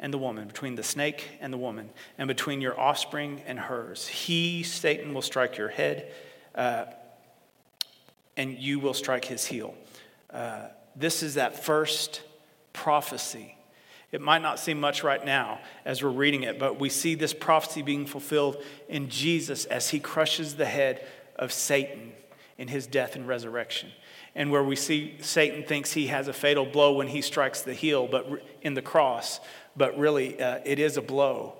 and 0.00 0.12
the 0.12 0.18
woman, 0.18 0.46
between 0.46 0.76
the 0.76 0.82
snake 0.82 1.28
and 1.40 1.52
the 1.52 1.58
woman, 1.58 1.90
and 2.18 2.28
between 2.28 2.60
your 2.60 2.78
offspring 2.78 3.42
and 3.46 3.58
hers. 3.58 4.06
He, 4.06 4.62
Satan, 4.62 5.12
will 5.12 5.22
strike 5.22 5.56
your 5.56 5.68
head, 5.68 6.12
uh, 6.54 6.84
and 8.36 8.56
you 8.56 8.78
will 8.78 8.94
strike 8.94 9.24
his 9.24 9.44
heel. 9.44 9.74
Uh, 10.30 10.68
this 10.94 11.22
is 11.22 11.34
that 11.34 11.64
first 11.64 12.22
prophecy. 12.72 13.56
It 14.10 14.20
might 14.20 14.40
not 14.40 14.58
seem 14.58 14.80
much 14.80 15.02
right 15.02 15.24
now 15.24 15.60
as 15.84 16.02
we're 16.02 16.10
reading 16.10 16.44
it, 16.44 16.58
but 16.58 16.80
we 16.80 16.88
see 16.88 17.14
this 17.14 17.34
prophecy 17.34 17.82
being 17.82 18.06
fulfilled 18.06 18.62
in 18.88 19.10
Jesus 19.10 19.64
as 19.66 19.90
he 19.90 20.00
crushes 20.00 20.54
the 20.54 20.64
head 20.64 21.06
of 21.36 21.52
Satan 21.52 22.12
in 22.56 22.68
his 22.68 22.86
death 22.86 23.16
and 23.16 23.28
resurrection. 23.28 23.90
And 24.34 24.50
where 24.50 24.64
we 24.64 24.76
see 24.76 25.16
Satan 25.20 25.62
thinks 25.64 25.92
he 25.92 26.06
has 26.06 26.28
a 26.28 26.32
fatal 26.32 26.64
blow 26.64 26.92
when 26.92 27.08
he 27.08 27.20
strikes 27.20 27.62
the 27.62 27.74
heel, 27.74 28.06
but 28.06 28.42
in 28.62 28.74
the 28.74 28.82
cross, 28.82 29.40
but 29.78 29.96
really 29.96 30.40
uh, 30.40 30.58
it 30.64 30.78
is 30.78 30.96
a 30.96 31.02
blow. 31.02 31.54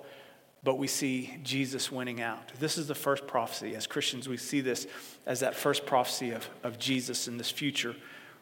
But 0.61 0.77
we 0.77 0.87
see 0.87 1.37
Jesus 1.41 1.89
winning 1.89 2.21
out. 2.21 2.51
This 2.59 2.77
is 2.77 2.87
the 2.87 2.95
first 2.95 3.25
prophecy. 3.25 3.75
As 3.75 3.87
Christians, 3.87 4.27
we 4.27 4.35
see 4.35 4.59
this 4.59 4.87
as 5.25 5.39
that 5.39 5.55
first 5.55 5.85
prophecy 5.85 6.31
of, 6.31 6.49
of 6.63 6.77
Jesus 6.77 7.29
in 7.29 7.37
this 7.37 7.49
future 7.49 7.95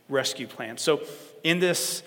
rescue 0.09 0.47
plan. 0.47 0.79
So, 0.79 1.01
in 1.43 1.59
this 1.59 2.01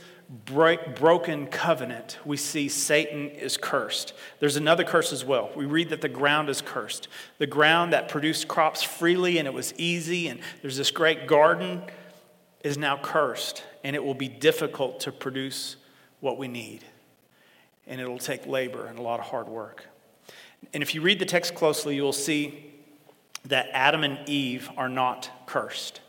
break, 0.46 0.96
broken 0.96 1.46
covenant, 1.46 2.18
we 2.24 2.36
see 2.36 2.68
Satan 2.68 3.28
is 3.28 3.56
cursed. 3.56 4.12
There's 4.40 4.56
another 4.56 4.82
curse 4.82 5.12
as 5.12 5.24
well. 5.24 5.50
We 5.54 5.64
read 5.64 5.90
that 5.90 6.00
the 6.00 6.08
ground 6.08 6.48
is 6.48 6.60
cursed. 6.60 7.06
The 7.38 7.46
ground 7.46 7.92
that 7.92 8.08
produced 8.08 8.48
crops 8.48 8.82
freely 8.82 9.38
and 9.38 9.46
it 9.46 9.54
was 9.54 9.72
easy, 9.76 10.26
and 10.26 10.40
there's 10.60 10.76
this 10.76 10.90
great 10.90 11.28
garden, 11.28 11.82
is 12.64 12.76
now 12.76 12.98
cursed, 13.00 13.62
and 13.84 13.94
it 13.94 14.02
will 14.04 14.14
be 14.14 14.28
difficult 14.28 15.00
to 15.00 15.12
produce 15.12 15.76
what 16.18 16.36
we 16.36 16.48
need 16.48 16.84
and 17.86 18.00
it'll 18.00 18.18
take 18.18 18.46
labor 18.46 18.86
and 18.86 18.98
a 18.98 19.02
lot 19.02 19.20
of 19.20 19.26
hard 19.26 19.48
work. 19.48 19.86
And 20.72 20.82
if 20.82 20.94
you 20.94 21.00
read 21.00 21.18
the 21.18 21.26
text 21.26 21.54
closely, 21.54 21.96
you'll 21.96 22.12
see 22.12 22.72
that 23.46 23.68
Adam 23.72 24.04
and 24.04 24.28
Eve 24.28 24.70
are 24.76 24.88
not 24.88 25.30
cursed. 25.46 26.00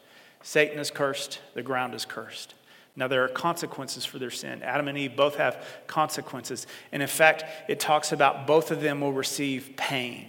Satan 0.44 0.80
is 0.80 0.92
cursed, 0.92 1.40
the 1.54 1.64
ground 1.64 1.94
is 1.94 2.06
cursed. 2.06 2.56
Now, 2.96 3.08
there 3.08 3.24
are 3.24 3.30
consequences 3.30 4.04
for 4.06 4.20
their 4.20 4.32
sin. 4.32 4.62
Adam 4.64 4.88
and 4.90 4.98
Eve 4.98 5.16
both 5.16 5.38
have 5.38 5.66
consequences. 5.88 6.68
And 6.92 7.02
in 7.02 7.08
fact, 7.08 7.46
it 7.70 7.80
talks 7.80 8.12
about 8.12 8.46
both 8.46 8.70
of 8.70 8.82
them 8.82 9.00
will 9.00 9.14
receive 9.14 9.76
pain. 9.78 10.28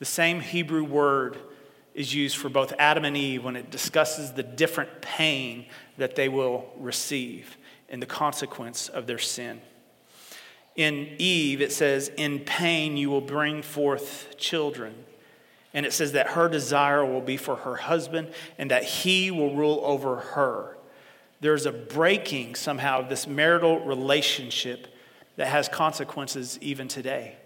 The 0.00 0.04
same 0.04 0.40
Hebrew 0.40 0.84
word 0.84 1.38
is 1.94 2.14
used 2.14 2.36
for 2.36 2.48
both 2.50 2.74
Adam 2.78 3.04
and 3.04 3.16
Eve 3.16 3.44
when 3.44 3.56
it 3.56 3.70
discusses 3.70 4.32
the 4.32 4.42
different 4.42 5.00
pain 5.00 5.66
that 5.96 6.14
they 6.14 6.28
will 6.28 6.68
receive 6.76 7.56
in 7.88 8.00
the 8.00 8.06
consequence 8.06 8.88
of 8.88 9.06
their 9.06 9.18
sin. 9.18 9.62
In 10.76 11.14
Eve, 11.18 11.60
it 11.60 11.72
says, 11.72 12.10
In 12.16 12.40
pain 12.40 12.96
you 12.96 13.10
will 13.10 13.20
bring 13.20 13.62
forth 13.62 14.36
children. 14.36 14.94
And 15.72 15.84
it 15.84 15.92
says 15.92 16.12
that 16.12 16.28
her 16.28 16.48
desire 16.48 17.04
will 17.04 17.20
be 17.20 17.36
for 17.36 17.56
her 17.56 17.76
husband 17.76 18.32
and 18.58 18.70
that 18.70 18.84
he 18.84 19.30
will 19.30 19.54
rule 19.54 19.80
over 19.84 20.16
her. 20.16 20.76
There's 21.40 21.66
a 21.66 21.72
breaking 21.72 22.54
somehow 22.54 23.00
of 23.00 23.08
this 23.08 23.26
marital 23.26 23.80
relationship 23.80 24.86
that 25.36 25.48
has 25.48 25.68
consequences 25.68 26.58
even 26.60 26.86
today 26.86 27.36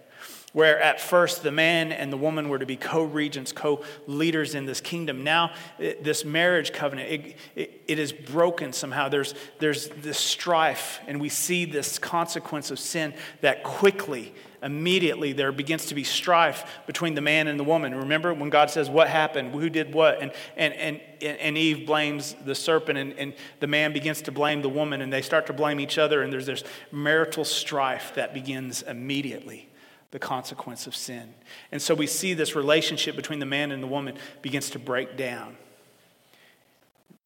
where 0.53 0.81
at 0.81 0.99
first 0.99 1.43
the 1.43 1.51
man 1.51 1.91
and 1.91 2.11
the 2.11 2.17
woman 2.17 2.49
were 2.49 2.59
to 2.59 2.65
be 2.65 2.75
co 2.75 3.03
regents, 3.03 3.51
co 3.51 3.83
leaders 4.07 4.55
in 4.55 4.65
this 4.65 4.81
kingdom. 4.81 5.23
Now, 5.23 5.53
this 5.77 6.25
marriage 6.25 6.73
covenant, 6.73 7.09
it, 7.09 7.35
it, 7.55 7.81
it 7.87 7.99
is 7.99 8.11
broken 8.11 8.73
somehow. 8.73 9.09
There's, 9.09 9.35
there's 9.59 9.89
this 9.89 10.17
strife, 10.17 11.01
and 11.07 11.21
we 11.21 11.29
see 11.29 11.65
this 11.65 11.99
consequence 11.99 12.71
of 12.71 12.79
sin 12.79 13.13
that 13.41 13.63
quickly, 13.63 14.33
immediately, 14.63 15.33
there 15.33 15.51
begins 15.51 15.85
to 15.87 15.95
be 15.95 16.03
strife 16.03 16.65
between 16.87 17.13
the 17.13 17.21
man 17.21 17.47
and 17.47 17.59
the 17.59 17.63
woman. 17.63 17.93
Remember 17.93 18.33
when 18.33 18.49
God 18.49 18.71
says, 18.71 18.89
What 18.89 19.07
happened? 19.07 19.53
Who 19.53 19.69
did 19.69 19.93
what? 19.93 20.19
And, 20.19 20.31
and, 20.57 20.73
and, 20.73 21.01
and 21.21 21.57
Eve 21.59 21.85
blames 21.85 22.35
the 22.43 22.55
serpent, 22.55 22.97
and, 22.97 23.13
and 23.13 23.33
the 23.59 23.67
man 23.67 23.93
begins 23.93 24.23
to 24.23 24.31
blame 24.31 24.63
the 24.63 24.69
woman, 24.69 25.01
and 25.01 25.13
they 25.13 25.21
start 25.21 25.45
to 25.45 25.53
blame 25.53 25.79
each 25.79 25.99
other, 25.99 26.23
and 26.23 26.33
there's 26.33 26.47
this 26.47 26.63
marital 26.91 27.45
strife 27.45 28.15
that 28.15 28.33
begins 28.33 28.81
immediately 28.81 29.68
the 30.11 30.19
consequence 30.19 30.87
of 30.87 30.95
sin. 30.95 31.33
And 31.71 31.81
so 31.81 31.93
we 31.93 32.07
see 32.07 32.33
this 32.33 32.55
relationship 32.55 33.15
between 33.15 33.39
the 33.39 33.45
man 33.45 33.71
and 33.71 33.81
the 33.81 33.87
woman 33.87 34.17
begins 34.41 34.69
to 34.71 34.79
break 34.79 35.17
down. 35.17 35.55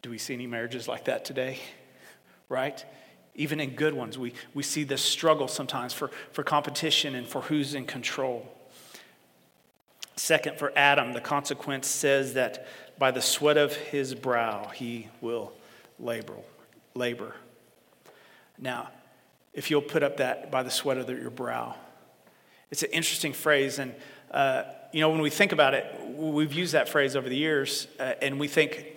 Do 0.02 0.10
we 0.10 0.18
see 0.18 0.34
any 0.34 0.48
marriages 0.48 0.88
like 0.88 1.06
that 1.06 1.24
today? 1.24 1.60
Right? 2.50 2.84
Even 3.36 3.60
in 3.60 3.72
good 3.72 3.94
ones, 3.94 4.18
we, 4.18 4.34
we 4.54 4.64
see 4.64 4.84
this 4.84 5.02
struggle 5.02 5.48
sometimes 5.48 5.94
for, 5.94 6.12
for 6.32 6.44
competition 6.44 7.16
and 7.16 7.26
for 7.26 7.42
who's 7.42 7.74
in 7.74 7.86
control. 7.86 8.48
Second, 10.16 10.60
for 10.60 10.72
Adam, 10.76 11.14
the 11.14 11.22
consequence 11.22 11.88
says 11.88 12.34
that 12.34 12.68
by 13.00 13.12
the 13.12 13.22
sweat 13.22 13.58
of 13.58 13.74
his 13.76 14.14
brow 14.14 14.68
he 14.68 15.08
will 15.22 15.54
labor. 16.00 16.36
labor. 16.94 17.34
Now, 18.60 18.90
if 19.54 19.72
you'll 19.72 19.82
put 19.82 20.04
up 20.04 20.18
that 20.18 20.52
by 20.52 20.64
the 20.64 20.70
sweat 20.70 20.98
of 20.98 21.10
your 21.10 21.30
brow, 21.30 21.76
it's 22.74 22.82
an 22.82 22.90
interesting 22.90 23.34
phrase. 23.34 23.78
And, 23.78 23.94
uh, 24.32 24.64
you 24.92 25.00
know, 25.00 25.12
when 25.12 25.22
we 25.22 25.30
think 25.30 25.52
about 25.52 25.76
it, 25.76 25.86
we've 26.16 26.54
used 26.54 26.74
that 26.74 26.90
phrase 26.90 27.16
over 27.16 27.30
the 27.30 27.36
years, 27.36 27.86
uh, 28.00 28.14
and 28.20 28.40
we 28.40 28.48
think 28.48 28.88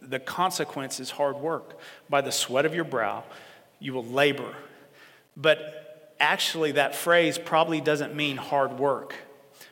the 0.00 0.20
consequence 0.20 1.00
is 1.00 1.10
hard 1.10 1.38
work. 1.38 1.80
By 2.08 2.20
the 2.20 2.30
sweat 2.30 2.64
of 2.64 2.76
your 2.76 2.84
brow, 2.84 3.24
you 3.80 3.92
will 3.92 4.04
labor. 4.04 4.54
But 5.36 6.14
actually, 6.20 6.72
that 6.72 6.94
phrase 6.94 7.36
probably 7.36 7.80
doesn't 7.80 8.14
mean 8.14 8.36
hard 8.36 8.78
work. 8.78 9.16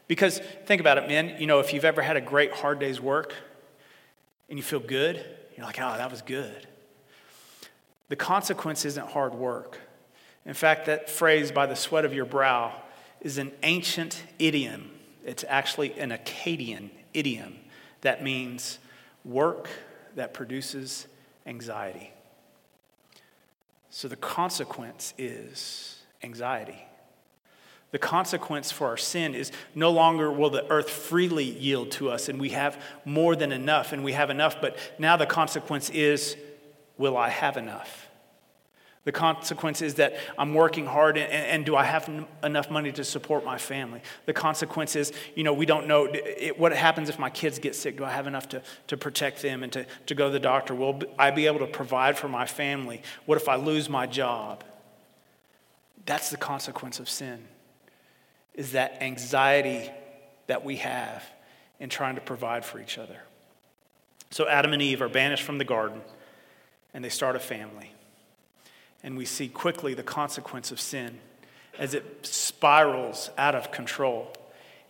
Because 0.09 0.41
think 0.67 0.81
about 0.81 0.99
it, 0.99 1.07
men. 1.07 1.37
You 1.39 1.47
know, 1.47 1.61
if 1.61 1.73
you've 1.73 1.85
ever 1.85 2.03
had 2.03 2.17
a 2.17 2.21
great 2.21 2.53
hard 2.53 2.81
day's 2.81 3.01
work 3.01 3.33
and 4.49 4.59
you 4.59 4.65
feel 4.65 4.81
good, 4.81 5.25
you're 5.57 5.65
like, 5.65 5.81
oh, 5.81 5.97
that 5.97 6.11
was 6.11 6.21
good. 6.23 6.67
The 8.09 8.17
consequence 8.17 8.85
isn't 8.85 9.07
hard 9.07 9.35
work. 9.35 9.79
In 10.45 10.55
fact, 10.55 10.87
that 10.87 11.09
phrase, 11.09 11.53
by 11.53 11.67
the 11.67 11.77
sweat 11.77 12.05
of 12.05 12.13
your 12.13 12.25
brow, 12.25 12.73
is 13.23 13.39
an 13.39 13.53
ancient 13.63 14.25
idiom. 14.39 14.91
It's 15.25 15.45
actually 15.49 15.99
an 15.99 16.11
Akkadian 16.11 16.91
idiom 17.15 17.57
that 18.03 18.23
means 18.23 18.79
work 19.25 19.69
that 20.17 20.35
produces 20.35 21.07
anxiety. 21.47 22.13
So 23.91 24.09
the 24.09 24.17
consequence 24.17 25.15
is 25.17 26.03
anxiety. 26.23 26.85
The 27.93 27.99
consequence 27.99 28.73
for 28.73 28.89
our 28.89 28.97
sin 28.97 29.35
is 29.35 29.53
no 29.75 29.91
longer 29.91 30.33
will 30.33 30.51
the 30.51 30.69
earth 30.71 30.91
freely 30.91 31.45
yield 31.45 31.91
to 31.93 32.11
us 32.11 32.29
and 32.29 32.41
we 32.41 32.49
have 32.51 32.83
more 33.05 33.37
than 33.37 33.53
enough 33.53 33.93
and 33.93 34.03
we 34.03 34.13
have 34.13 34.31
enough, 34.31 34.61
but 34.61 34.77
now 34.99 35.17
the 35.17 35.27
consequence 35.27 35.91
is 35.91 36.37
will 36.97 37.17
I 37.17 37.29
have 37.29 37.57
enough? 37.57 38.09
The 39.05 39.13
consequence 39.13 39.83
is 39.83 39.95
that 39.95 40.17
I'm 40.39 40.55
working 40.55 40.87
hard 40.87 41.17
and, 41.17 41.31
and 41.33 41.67
do 41.67 41.75
I 41.75 41.83
have 41.83 42.09
n- 42.09 42.27
enough 42.45 42.71
money 42.71 42.93
to 42.93 43.03
support 43.03 43.45
my 43.45 43.59
family? 43.59 44.01
The 44.27 44.33
consequence 44.33 44.95
is, 44.95 45.13
you 45.35 45.43
know, 45.43 45.53
we 45.53 45.67
don't 45.67 45.89
know 45.89 46.09
it, 46.13 46.57
what 46.57 46.73
happens 46.73 47.09
if 47.09 47.19
my 47.19 47.29
kids 47.29 47.59
get 47.59 47.75
sick. 47.75 47.97
Do 47.97 48.05
I 48.05 48.11
have 48.11 48.29
enough 48.29 48.49
to, 48.51 48.63
to 48.87 48.97
protect 48.97 49.43
them 49.43 49.65
and 49.65 49.73
to, 49.73 49.87
to 50.07 50.15
go 50.15 50.27
to 50.27 50.33
the 50.33 50.39
doctor? 50.39 50.75
Will 50.75 51.01
I 51.19 51.33
be 51.33 51.47
able 51.47 51.59
to 51.61 51.67
provide 51.67 52.17
for 52.17 52.29
my 52.29 52.47
family? 52.47 53.03
What 53.27 53.39
if 53.39 53.49
I 53.49 53.57
lose 53.57 53.89
my 53.89 54.07
job? 54.07 54.63
That's 56.07 56.31
the 56.31 56.37
consequence 56.37 57.01
of 57.01 57.09
sin, 57.09 57.45
is 58.55 58.73
that 58.73 59.03
anxiety 59.03 59.91
that 60.47 60.65
we 60.65 60.77
have 60.77 61.25
in 61.81 61.89
trying 61.89 62.15
to 62.15 62.21
provide 62.21 62.65
for 62.65 62.81
each 62.81 62.99
other. 62.99 63.19
So 64.31 64.49
Adam 64.49 64.73
and 64.73 64.81
Eve 64.81 65.03
are 65.03 65.09
banished 65.09 65.43
from 65.43 65.59
the 65.59 65.65
garden 65.65 66.03
and 66.95 67.05
they 67.05 67.09
start 67.09 67.37
a 67.37 67.41
family 67.41 67.93
and 69.03 69.17
we 69.17 69.25
see 69.25 69.49
quickly 69.49 69.95
the 69.95 70.03
consequence 70.03 70.71
of 70.71 70.81
sin 70.81 71.19
as 71.79 71.95
it 71.95 72.27
spirals 72.27 73.31
out 73.39 73.55
of 73.55 73.73
control. 73.73 74.33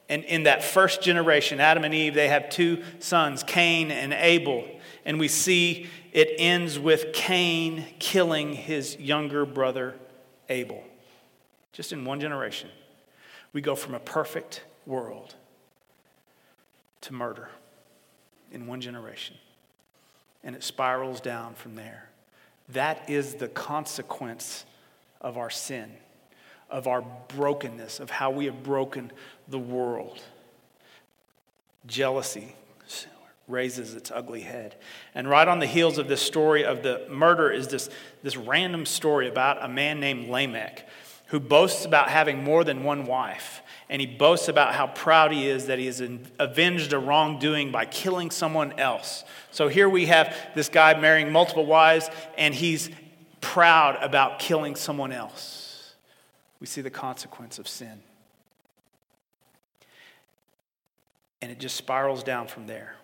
And 0.09 0.25
in 0.25 0.43
that 0.43 0.63
first 0.63 1.01
generation, 1.01 1.61
Adam 1.61 1.85
and 1.85 1.95
Eve, 1.95 2.15
they 2.15 2.29
have 2.29 2.51
two 2.51 2.83
sons, 2.99 3.43
Cain 3.43 3.91
and 3.91 4.13
Abel. 4.13 4.65
And 5.05 5.19
we 5.19 5.29
see 5.29 5.89
it 6.13 6.31
ends 6.39 6.79
with 6.79 7.13
Cain 7.13 7.87
killing 7.99 8.53
his 8.53 8.99
younger 8.99 9.47
brother 9.47 9.95
Abel. 10.49 10.83
Just 11.73 11.93
in 11.93 12.05
one 12.05 12.21
generation, 12.21 12.69
we 13.53 13.63
go 13.63 13.75
from 13.75 13.95
a 13.95 14.01
perfect 14.01 14.63
world 14.85 15.35
to 17.03 17.15
murder 17.15 17.49
in 18.51 18.67
one 18.67 18.81
generation. 18.81 19.37
And 20.45 20.55
it 20.55 20.63
spirals 20.63 21.21
down 21.21 21.55
from 21.55 21.77
there. 21.77 22.09
That 22.73 23.09
is 23.09 23.35
the 23.35 23.49
consequence 23.49 24.65
of 25.21 25.39
our 25.39 25.51
sin, 25.51 25.91
of 26.71 26.87
our 26.87 27.03
brokenness, 27.29 28.01
of 28.01 28.11
how 28.11 28.31
we 28.31 28.47
have 28.47 28.63
broken 28.63 29.13
the 29.49 29.59
world. 29.59 30.21
Jealousy 31.87 32.55
raises 33.49 33.95
its 33.95 34.11
ugly 34.11 34.41
head. 34.41 34.77
And 35.15 35.29
right 35.29 35.47
on 35.47 35.59
the 35.59 35.67
heels 35.67 35.99
of 35.99 36.09
this 36.09 36.23
story 36.23 36.65
of 36.65 36.83
the 36.83 37.07
murder 37.11 37.51
is 37.51 37.69
this, 37.69 37.91
this 38.23 38.37
random 38.37 38.87
story 38.87 39.29
about 39.29 39.63
a 39.63 39.69
man 39.69 40.01
named 40.01 40.29
Lamech 40.29 40.89
who 41.27 41.41
boasts 41.41 41.85
about 41.85 42.09
having 42.09 42.45
more 42.45 42.63
than 42.63 42.85
one 42.85 43.05
wife. 43.05 43.62
And 43.93 44.01
he 44.01 44.07
boasts 44.07 44.49
about 44.49 44.75
how 44.75 44.87
proud 44.87 45.33
he 45.33 45.47
is 45.47 45.67
that 45.67 45.79
he 45.79 45.85
has 45.85 46.03
avenged 46.39 46.95
a 46.95 46.99
wrongdoing 46.99 47.71
by 47.71 47.85
killing 47.85 48.31
someone 48.31 48.73
else. 48.81 49.23
So 49.51 49.69
here 49.69 49.87
we 49.87 50.07
have 50.07 50.35
this 50.55 50.71
guy 50.71 50.99
marrying 50.99 51.31
multiple 51.31 51.67
wives, 51.67 52.09
and 52.39 52.55
he's 52.55 52.89
proud 53.43 54.03
about 54.03 54.39
killing 54.39 54.77
someone 54.77 55.13
else. 55.13 55.93
We 56.59 56.67
see 56.67 56.81
the 56.81 56.89
consequence 56.89 57.59
of 57.59 57.69
sin. 57.69 58.01
And 61.43 61.53
it 61.53 61.61
just 61.61 61.77
spirals 61.77 62.23
down 62.23 62.47
from 62.47 62.67
there. 62.67 62.95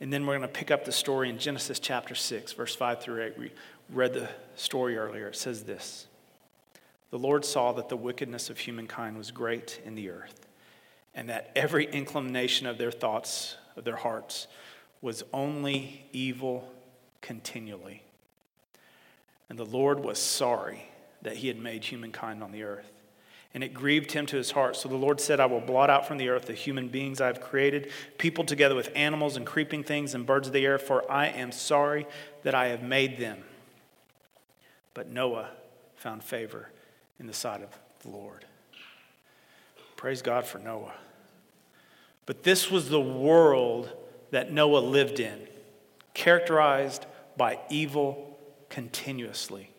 And 0.00 0.10
then 0.10 0.24
we're 0.24 0.38
going 0.38 0.48
to 0.48 0.58
pick 0.58 0.70
up 0.70 0.86
the 0.86 0.92
story 0.92 1.28
in 1.28 1.36
Genesis 1.36 1.78
chapter 1.78 2.14
6, 2.14 2.54
verse 2.54 2.74
5 2.74 3.02
through 3.02 3.22
8. 3.22 3.38
We 3.38 3.52
read 3.90 4.14
the 4.14 4.30
story 4.56 4.96
earlier. 4.96 5.28
It 5.28 5.36
says 5.36 5.64
this 5.64 6.07
The 7.10 7.18
Lord 7.18 7.44
saw 7.44 7.72
that 7.72 7.88
the 7.88 7.96
wickedness 7.96 8.50
of 8.50 8.58
humankind 8.58 9.16
was 9.16 9.30
great 9.30 9.80
in 9.84 9.94
the 9.94 10.10
earth, 10.10 10.46
and 11.14 11.28
that 11.28 11.50
every 11.56 11.86
inclination 11.86 12.66
of 12.66 12.78
their 12.78 12.90
thoughts, 12.90 13.56
of 13.76 13.84
their 13.84 13.96
hearts, 13.96 14.46
was 15.00 15.22
only 15.32 16.06
evil 16.12 16.72
continually. 17.20 18.02
And 19.48 19.58
the 19.58 19.64
Lord 19.64 20.00
was 20.00 20.18
sorry 20.18 20.90
that 21.22 21.38
he 21.38 21.48
had 21.48 21.58
made 21.58 21.84
humankind 21.84 22.42
on 22.42 22.52
the 22.52 22.62
earth 22.62 22.92
and 23.54 23.64
it 23.64 23.72
grieved 23.72 24.12
him 24.12 24.26
to 24.26 24.36
his 24.36 24.50
heart. 24.50 24.76
So 24.76 24.88
the 24.88 24.96
Lord 24.96 25.20
said, 25.20 25.40
I 25.40 25.46
will 25.46 25.60
blot 25.60 25.90
out 25.90 26.06
from 26.06 26.18
the 26.18 26.28
earth 26.28 26.46
the 26.46 26.52
human 26.52 26.88
beings 26.88 27.20
I 27.20 27.28
have 27.28 27.40
created, 27.40 27.90
people 28.18 28.44
together 28.44 28.74
with 28.74 28.90
animals 28.94 29.36
and 29.36 29.46
creeping 29.46 29.82
things 29.82 30.14
and 30.14 30.26
birds 30.26 30.48
of 30.48 30.52
the 30.52 30.64
air, 30.64 30.78
for 30.78 31.10
I 31.10 31.26
am 31.28 31.50
sorry 31.50 32.06
that 32.42 32.54
I 32.54 32.68
have 32.68 32.82
made 32.82 33.18
them. 33.18 33.42
But 34.92 35.08
Noah 35.08 35.50
found 35.96 36.22
favor 36.22 36.68
in 37.18 37.26
the 37.26 37.32
sight 37.32 37.62
of 37.62 37.70
the 38.00 38.10
Lord. 38.10 38.44
Praise 39.96 40.22
God 40.22 40.44
for 40.44 40.58
Noah. 40.58 40.94
But 42.26 42.42
this 42.42 42.70
was 42.70 42.88
the 42.88 43.00
world 43.00 43.90
that 44.30 44.52
Noah 44.52 44.78
lived 44.78 45.18
in, 45.18 45.48
characterized 46.14 47.06
by 47.36 47.58
evil 47.70 48.38
continuously. 48.68 49.70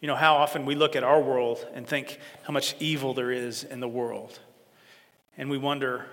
You 0.00 0.08
know, 0.08 0.16
how 0.16 0.36
often 0.36 0.66
we 0.66 0.74
look 0.74 0.94
at 0.94 1.04
our 1.04 1.20
world 1.20 1.66
and 1.72 1.86
think 1.86 2.18
how 2.42 2.52
much 2.52 2.76
evil 2.80 3.14
there 3.14 3.30
is 3.30 3.64
in 3.64 3.80
the 3.80 3.88
world. 3.88 4.38
And 5.38 5.48
we 5.48 5.58
wonder 5.58 6.06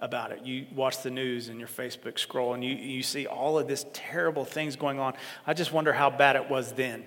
about 0.00 0.32
it. 0.32 0.44
You 0.44 0.66
watch 0.74 1.02
the 1.02 1.10
news 1.10 1.48
and 1.48 1.58
your 1.58 1.68
Facebook 1.68 2.18
scroll 2.18 2.54
and 2.54 2.64
you, 2.64 2.74
you 2.74 3.02
see 3.02 3.26
all 3.26 3.58
of 3.58 3.66
this 3.66 3.84
terrible 3.92 4.44
things 4.44 4.76
going 4.76 4.98
on. 4.98 5.14
I 5.46 5.54
just 5.54 5.72
wonder 5.72 5.92
how 5.92 6.08
bad 6.08 6.36
it 6.36 6.48
was 6.48 6.72
then 6.72 7.04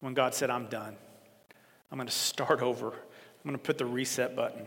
when 0.00 0.14
God 0.14 0.34
said, 0.34 0.50
I'm 0.50 0.66
done. 0.66 0.96
I'm 1.90 1.98
going 1.98 2.08
to 2.08 2.14
start 2.14 2.62
over. 2.62 2.88
I'm 2.88 3.44
going 3.44 3.56
to 3.56 3.62
put 3.62 3.78
the 3.78 3.86
reset 3.86 4.36
button. 4.36 4.66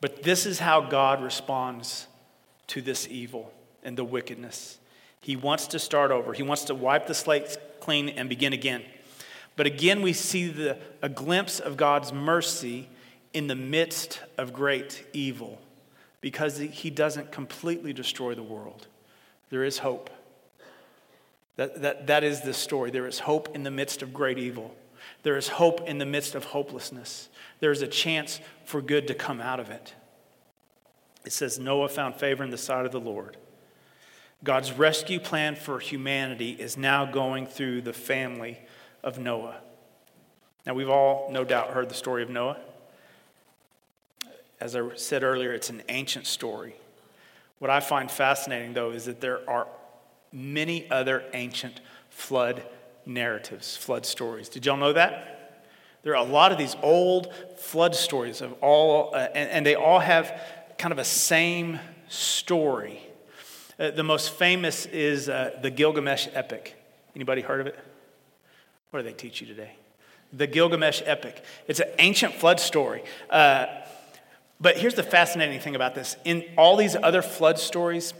But 0.00 0.22
this 0.22 0.46
is 0.46 0.58
how 0.58 0.80
God 0.80 1.22
responds 1.22 2.06
to 2.68 2.80
this 2.80 3.06
evil 3.08 3.52
and 3.82 3.96
the 3.96 4.04
wickedness. 4.04 4.78
He 5.20 5.36
wants 5.36 5.68
to 5.68 5.78
start 5.78 6.10
over. 6.10 6.32
He 6.32 6.42
wants 6.42 6.64
to 6.64 6.74
wipe 6.74 7.06
the 7.06 7.14
slate 7.14 7.56
clean 7.80 8.08
and 8.08 8.28
begin 8.28 8.52
again. 8.52 8.82
But 9.56 9.66
again, 9.66 10.02
we 10.02 10.12
see 10.12 10.48
the, 10.48 10.78
a 11.02 11.08
glimpse 11.08 11.60
of 11.60 11.76
God's 11.76 12.12
mercy 12.12 12.88
in 13.32 13.46
the 13.46 13.54
midst 13.54 14.20
of 14.38 14.52
great 14.52 15.04
evil 15.12 15.60
because 16.20 16.58
he 16.58 16.90
doesn't 16.90 17.32
completely 17.32 17.92
destroy 17.92 18.34
the 18.34 18.42
world. 18.42 18.86
There 19.50 19.64
is 19.64 19.78
hope. 19.78 20.10
That, 21.56 21.82
that, 21.82 22.06
that 22.06 22.24
is 22.24 22.40
the 22.40 22.54
story. 22.54 22.90
There 22.90 23.06
is 23.06 23.20
hope 23.20 23.54
in 23.54 23.62
the 23.62 23.70
midst 23.70 24.02
of 24.02 24.14
great 24.14 24.38
evil. 24.38 24.74
There 25.22 25.36
is 25.36 25.48
hope 25.48 25.86
in 25.88 25.98
the 25.98 26.06
midst 26.06 26.34
of 26.34 26.44
hopelessness. 26.44 27.28
There 27.60 27.70
is 27.70 27.82
a 27.82 27.86
chance 27.86 28.40
for 28.64 28.80
good 28.80 29.06
to 29.08 29.14
come 29.14 29.40
out 29.40 29.60
of 29.60 29.70
it. 29.70 29.94
It 31.24 31.32
says 31.32 31.58
Noah 31.58 31.88
found 31.88 32.16
favor 32.16 32.42
in 32.42 32.50
the 32.50 32.58
sight 32.58 32.86
of 32.86 32.92
the 32.92 33.00
Lord. 33.00 33.36
God's 34.44 34.72
rescue 34.72 35.20
plan 35.20 35.54
for 35.54 35.78
humanity 35.78 36.50
is 36.50 36.76
now 36.76 37.04
going 37.04 37.46
through 37.46 37.82
the 37.82 37.92
family 37.92 38.58
of 39.04 39.18
Noah. 39.18 39.56
Now, 40.66 40.74
we've 40.74 40.90
all 40.90 41.28
no 41.30 41.44
doubt 41.44 41.70
heard 41.70 41.88
the 41.88 41.94
story 41.94 42.22
of 42.22 42.30
Noah. 42.30 42.58
As 44.60 44.74
I 44.76 44.94
said 44.94 45.22
earlier, 45.22 45.52
it's 45.52 45.70
an 45.70 45.82
ancient 45.88 46.26
story. 46.26 46.74
What 47.58 47.70
I 47.70 47.80
find 47.80 48.10
fascinating, 48.10 48.74
though, 48.74 48.90
is 48.90 49.04
that 49.04 49.20
there 49.20 49.48
are 49.48 49.66
many 50.32 50.90
other 50.90 51.24
ancient 51.34 51.80
flood 52.08 52.62
narratives, 53.04 53.76
flood 53.76 54.06
stories. 54.06 54.48
Did 54.48 54.66
y'all 54.66 54.76
know 54.76 54.92
that? 54.92 55.32
There 56.02 56.16
are 56.16 56.24
a 56.24 56.28
lot 56.28 56.50
of 56.52 56.58
these 56.58 56.76
old 56.82 57.32
flood 57.58 57.94
stories 57.94 58.40
of 58.40 58.52
all, 58.54 59.14
uh, 59.14 59.28
and, 59.34 59.50
and 59.50 59.66
they 59.66 59.74
all 59.74 60.00
have 60.00 60.40
kind 60.78 60.92
of 60.92 60.98
a 60.98 61.04
same 61.04 61.78
story. 62.08 63.00
Uh, 63.78 63.90
the 63.90 64.02
most 64.02 64.32
famous 64.32 64.86
is 64.86 65.28
uh, 65.28 65.58
the 65.62 65.70
Gilgamesh 65.70 66.28
epic. 66.32 66.76
Anybody 67.14 67.42
heard 67.42 67.60
of 67.60 67.66
it? 67.66 67.78
What 68.90 69.00
do 69.00 69.04
they 69.04 69.14
teach 69.14 69.40
you 69.40 69.46
today? 69.46 69.72
The 70.32 70.46
Gilgamesh 70.46 71.02
epic. 71.04 71.44
It's 71.68 71.80
an 71.80 71.88
ancient 71.98 72.34
flood 72.34 72.58
story. 72.58 73.04
Uh, 73.30 73.66
but 74.60 74.76
here's 74.76 74.94
the 74.94 75.02
fascinating 75.02 75.60
thing 75.60 75.74
about 75.74 75.94
this 75.94 76.16
in 76.24 76.44
all 76.56 76.76
these 76.76 76.96
other 76.96 77.22
flood 77.22 77.58
stories, 77.58 78.14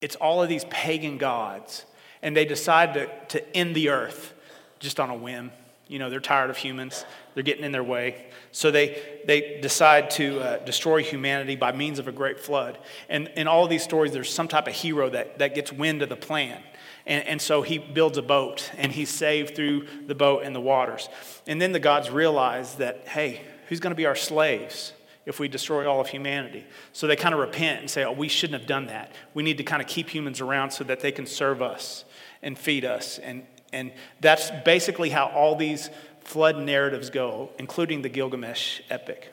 it's 0.00 0.16
all 0.16 0.42
of 0.42 0.48
these 0.48 0.64
pagan 0.70 1.18
gods, 1.18 1.84
and 2.22 2.36
they 2.36 2.44
decide 2.44 2.94
to, 2.94 3.08
to 3.28 3.56
end 3.56 3.74
the 3.74 3.90
earth 3.90 4.34
just 4.78 5.00
on 5.00 5.10
a 5.10 5.16
whim. 5.16 5.50
You 5.88 5.98
know, 5.98 6.10
they're 6.10 6.20
tired 6.20 6.50
of 6.50 6.56
humans, 6.56 7.04
they're 7.34 7.42
getting 7.42 7.64
in 7.64 7.72
their 7.72 7.82
way. 7.82 8.26
So 8.52 8.70
they, 8.70 9.20
they 9.26 9.58
decide 9.60 10.10
to 10.12 10.40
uh, 10.40 10.58
destroy 10.58 11.02
humanity 11.02 11.56
by 11.56 11.72
means 11.72 11.98
of 11.98 12.08
a 12.08 12.12
great 12.12 12.38
flood. 12.38 12.78
And 13.08 13.28
in 13.36 13.48
all 13.48 13.64
of 13.64 13.70
these 13.70 13.82
stories, 13.82 14.12
there's 14.12 14.32
some 14.32 14.48
type 14.48 14.66
of 14.66 14.74
hero 14.74 15.08
that, 15.10 15.38
that 15.38 15.54
gets 15.54 15.72
wind 15.72 16.02
of 16.02 16.08
the 16.08 16.16
plan. 16.16 16.62
And, 17.06 17.26
and 17.26 17.40
so 17.40 17.62
he 17.62 17.78
builds 17.78 18.18
a 18.18 18.22
boat 18.22 18.70
and 18.76 18.92
he's 18.92 19.08
saved 19.08 19.56
through 19.56 19.86
the 20.06 20.14
boat 20.14 20.42
and 20.44 20.54
the 20.54 20.60
waters. 20.60 21.08
And 21.46 21.60
then 21.60 21.72
the 21.72 21.80
gods 21.80 22.10
realize 22.10 22.74
that, 22.76 23.08
hey, 23.08 23.40
who's 23.68 23.80
going 23.80 23.92
to 23.92 23.96
be 23.96 24.06
our 24.06 24.14
slaves? 24.14 24.92
If 25.28 25.38
we 25.38 25.46
destroy 25.46 25.86
all 25.86 26.00
of 26.00 26.08
humanity. 26.08 26.64
So 26.94 27.06
they 27.06 27.14
kind 27.14 27.34
of 27.34 27.40
repent 27.40 27.80
and 27.80 27.90
say, 27.90 28.02
oh, 28.02 28.12
we 28.12 28.28
shouldn't 28.28 28.58
have 28.58 28.66
done 28.66 28.86
that. 28.86 29.12
We 29.34 29.42
need 29.42 29.58
to 29.58 29.62
kind 29.62 29.82
of 29.82 29.86
keep 29.86 30.08
humans 30.08 30.40
around 30.40 30.70
so 30.70 30.84
that 30.84 31.00
they 31.00 31.12
can 31.12 31.26
serve 31.26 31.60
us 31.60 32.06
and 32.42 32.58
feed 32.58 32.86
us. 32.86 33.18
And, 33.18 33.46
and 33.70 33.92
that's 34.22 34.50
basically 34.64 35.10
how 35.10 35.26
all 35.26 35.54
these 35.54 35.90
flood 36.24 36.56
narratives 36.56 37.10
go, 37.10 37.50
including 37.58 38.00
the 38.00 38.08
Gilgamesh 38.08 38.80
epic. 38.88 39.30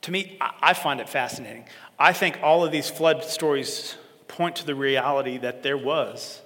To 0.00 0.10
me, 0.10 0.38
I 0.40 0.72
find 0.72 0.98
it 0.98 1.10
fascinating. 1.10 1.66
I 1.98 2.14
think 2.14 2.40
all 2.42 2.64
of 2.64 2.72
these 2.72 2.88
flood 2.88 3.24
stories 3.24 3.96
point 4.28 4.56
to 4.56 4.66
the 4.66 4.74
reality 4.74 5.36
that 5.36 5.62
there 5.62 5.76
was, 5.76 6.40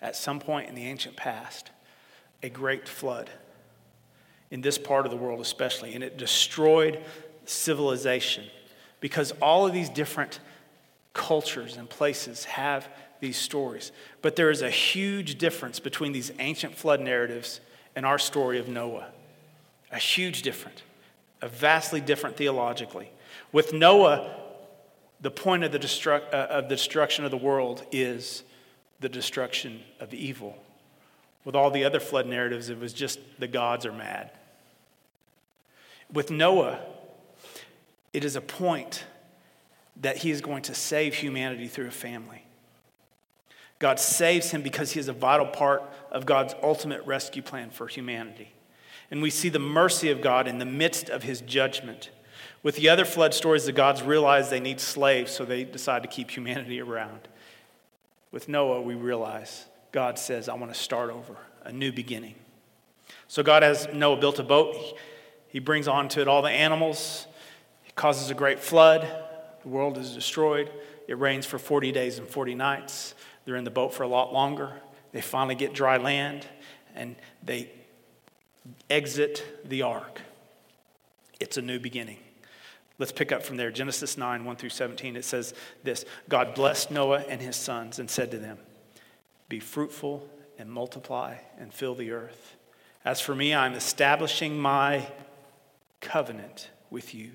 at 0.00 0.14
some 0.14 0.38
point 0.38 0.68
in 0.68 0.76
the 0.76 0.86
ancient 0.86 1.16
past, 1.16 1.72
a 2.44 2.48
great 2.48 2.88
flood 2.88 3.28
in 4.52 4.60
this 4.60 4.76
part 4.76 5.06
of 5.06 5.10
the 5.10 5.16
world, 5.16 5.40
especially, 5.40 5.94
and 5.94 6.04
it 6.04 6.18
destroyed 6.18 7.02
civilization 7.46 8.44
because 9.00 9.32
all 9.40 9.66
of 9.66 9.72
these 9.72 9.88
different 9.88 10.40
cultures 11.14 11.76
and 11.78 11.88
places 11.88 12.44
have 12.44 12.86
these 13.18 13.38
stories. 13.38 13.92
But 14.20 14.36
there 14.36 14.50
is 14.50 14.60
a 14.60 14.70
huge 14.70 15.38
difference 15.38 15.80
between 15.80 16.12
these 16.12 16.30
ancient 16.38 16.76
flood 16.76 17.00
narratives 17.00 17.60
and 17.96 18.04
our 18.04 18.18
story 18.18 18.58
of 18.58 18.68
Noah. 18.68 19.08
A 19.90 19.98
huge 19.98 20.42
difference, 20.42 20.82
a 21.40 21.48
vastly 21.48 22.02
different 22.02 22.36
theologically. 22.36 23.10
With 23.52 23.72
Noah, 23.72 24.36
the 25.22 25.30
point 25.30 25.64
of 25.64 25.72
the, 25.72 26.12
uh, 26.30 26.36
of 26.58 26.68
the 26.68 26.76
destruction 26.76 27.24
of 27.24 27.30
the 27.30 27.38
world 27.38 27.86
is 27.90 28.42
the 29.00 29.08
destruction 29.08 29.80
of 29.98 30.12
evil. 30.12 30.58
With 31.46 31.54
all 31.54 31.70
the 31.70 31.84
other 31.84 32.00
flood 32.00 32.26
narratives, 32.26 32.68
it 32.68 32.78
was 32.78 32.92
just 32.92 33.18
the 33.38 33.48
gods 33.48 33.86
are 33.86 33.92
mad. 33.92 34.30
With 36.12 36.30
Noah, 36.30 36.80
it 38.12 38.24
is 38.24 38.36
a 38.36 38.40
point 38.40 39.04
that 40.00 40.18
he 40.18 40.30
is 40.30 40.40
going 40.40 40.62
to 40.64 40.74
save 40.74 41.14
humanity 41.14 41.68
through 41.68 41.88
a 41.88 41.92
family. 41.92 42.44
God 43.78 43.98
saves 43.98 44.50
him 44.50 44.62
because 44.62 44.92
he 44.92 45.00
is 45.00 45.08
a 45.08 45.12
vital 45.12 45.46
part 45.46 45.82
of 46.10 46.24
God's 46.24 46.54
ultimate 46.62 47.04
rescue 47.04 47.42
plan 47.42 47.70
for 47.70 47.88
humanity. 47.88 48.52
And 49.10 49.20
we 49.20 49.30
see 49.30 49.48
the 49.48 49.58
mercy 49.58 50.10
of 50.10 50.20
God 50.20 50.46
in 50.46 50.58
the 50.58 50.64
midst 50.64 51.10
of 51.10 51.24
his 51.24 51.40
judgment. 51.40 52.10
With 52.62 52.76
the 52.76 52.88
other 52.88 53.04
flood 53.04 53.34
stories, 53.34 53.66
the 53.66 53.72
gods 53.72 54.02
realize 54.02 54.50
they 54.50 54.60
need 54.60 54.80
slaves, 54.80 55.32
so 55.32 55.44
they 55.44 55.64
decide 55.64 56.02
to 56.02 56.08
keep 56.08 56.30
humanity 56.30 56.80
around. 56.80 57.28
With 58.30 58.48
Noah, 58.48 58.80
we 58.80 58.94
realize 58.94 59.66
God 59.90 60.18
says, 60.18 60.48
I 60.48 60.54
want 60.54 60.72
to 60.72 60.78
start 60.78 61.10
over, 61.10 61.36
a 61.64 61.72
new 61.72 61.92
beginning. 61.92 62.36
So 63.28 63.42
God 63.42 63.62
has 63.62 63.88
Noah 63.92 64.16
built 64.16 64.38
a 64.38 64.44
boat. 64.44 64.76
He 65.52 65.58
brings 65.58 65.86
onto 65.86 66.22
it 66.22 66.28
all 66.28 66.40
the 66.40 66.50
animals. 66.50 67.26
He 67.82 67.92
causes 67.92 68.30
a 68.30 68.34
great 68.34 68.58
flood. 68.58 69.06
The 69.62 69.68
world 69.68 69.98
is 69.98 70.14
destroyed. 70.14 70.70
It 71.06 71.18
rains 71.18 71.44
for 71.44 71.58
40 71.58 71.92
days 71.92 72.18
and 72.18 72.26
40 72.26 72.54
nights. 72.54 73.14
They're 73.44 73.56
in 73.56 73.64
the 73.64 73.70
boat 73.70 73.92
for 73.92 74.02
a 74.02 74.08
lot 74.08 74.32
longer. 74.32 74.72
They 75.12 75.20
finally 75.20 75.54
get 75.54 75.74
dry 75.74 75.98
land 75.98 76.46
and 76.94 77.16
they 77.42 77.70
exit 78.88 79.44
the 79.68 79.82
ark. 79.82 80.22
It's 81.38 81.58
a 81.58 81.62
new 81.62 81.78
beginning. 81.78 82.18
Let's 82.98 83.12
pick 83.12 83.30
up 83.30 83.42
from 83.42 83.58
there. 83.58 83.70
Genesis 83.70 84.16
9, 84.16 84.46
1 84.46 84.56
through 84.56 84.70
17. 84.70 85.16
It 85.16 85.24
says 85.26 85.52
this 85.82 86.06
God 86.30 86.54
blessed 86.54 86.90
Noah 86.90 87.24
and 87.28 87.42
his 87.42 87.56
sons 87.56 87.98
and 87.98 88.08
said 88.08 88.30
to 88.30 88.38
them, 88.38 88.56
Be 89.50 89.60
fruitful 89.60 90.26
and 90.58 90.70
multiply 90.70 91.36
and 91.58 91.74
fill 91.74 91.94
the 91.94 92.12
earth. 92.12 92.56
As 93.04 93.20
for 93.20 93.34
me, 93.34 93.52
I'm 93.52 93.74
establishing 93.74 94.58
my 94.58 95.08
covenant 96.02 96.68
with 96.90 97.14
you 97.14 97.30